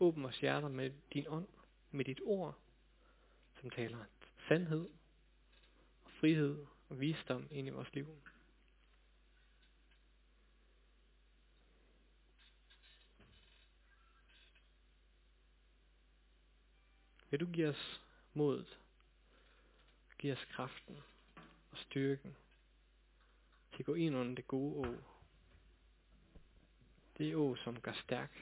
Åbn 0.00 0.22
vores 0.22 0.40
hjerter 0.40 0.68
med 0.68 0.90
din 1.12 1.24
ånd, 1.28 1.48
med 1.90 2.04
dit 2.04 2.20
ord, 2.24 2.58
som 3.60 3.70
taler 3.70 4.04
sandhed 4.48 4.88
og 6.04 6.10
frihed 6.10 6.66
og 6.88 7.00
visdom 7.00 7.48
ind 7.50 7.66
i 7.66 7.70
vores 7.70 7.94
liv. 7.94 8.06
Vil 17.32 17.40
du 17.40 17.46
give 17.46 17.68
os 17.68 18.02
modet, 18.34 18.78
give 20.18 20.32
os 20.32 20.44
kraften 20.44 20.96
og 21.70 21.78
styrken 21.78 22.36
til 23.72 23.78
at 23.78 23.86
gå 23.86 23.94
ind 23.94 24.16
under 24.16 24.34
det 24.34 24.46
gode 24.46 24.88
å. 24.88 24.96
Det 27.18 27.30
å, 27.36 27.56
som 27.56 27.80
gør 27.80 27.92
stærk. 27.92 28.36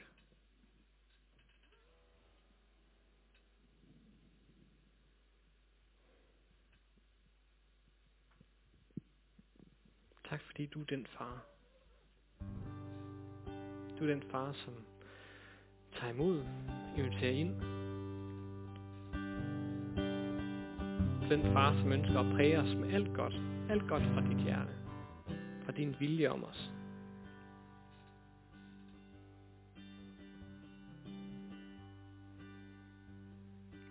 Tak 10.25 10.41
fordi 10.41 10.65
du 10.65 10.81
er 10.81 10.85
den 10.85 11.07
far. 11.07 11.45
Du 13.99 14.03
er 14.03 14.07
den 14.07 14.23
far, 14.31 14.53
som 14.53 14.83
tager 15.93 16.13
imod, 16.13 16.43
inviterer 16.97 17.31
ind 17.31 17.80
den 21.31 21.53
far, 21.53 21.73
som 21.79 21.91
ønsker 21.91 22.19
at 22.19 22.35
præge 22.35 22.59
os 22.59 22.75
med 22.75 22.93
alt 22.93 23.13
godt. 23.13 23.33
Alt 23.69 23.87
godt 23.87 24.03
fra 24.03 24.21
dit 24.21 24.43
hjerte. 24.43 24.73
Fra 25.65 25.71
din 25.71 25.95
vilje 25.99 26.29
om 26.29 26.43
os. 26.43 26.71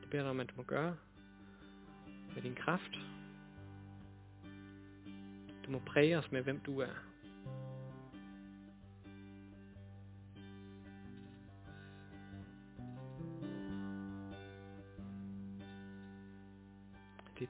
Det 0.00 0.10
beder 0.10 0.22
dig 0.22 0.30
om, 0.30 0.40
at 0.40 0.48
du 0.50 0.54
må 0.56 0.62
gøre 0.62 0.96
med 2.34 2.42
din 2.42 2.54
kraft. 2.54 2.98
Du 5.66 5.70
må 5.70 5.78
præge 5.78 6.18
os 6.18 6.32
med, 6.32 6.42
hvem 6.42 6.60
du 6.60 6.80
er. 6.80 7.09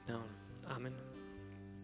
down. 0.07 0.23
Amen. 0.69 1.10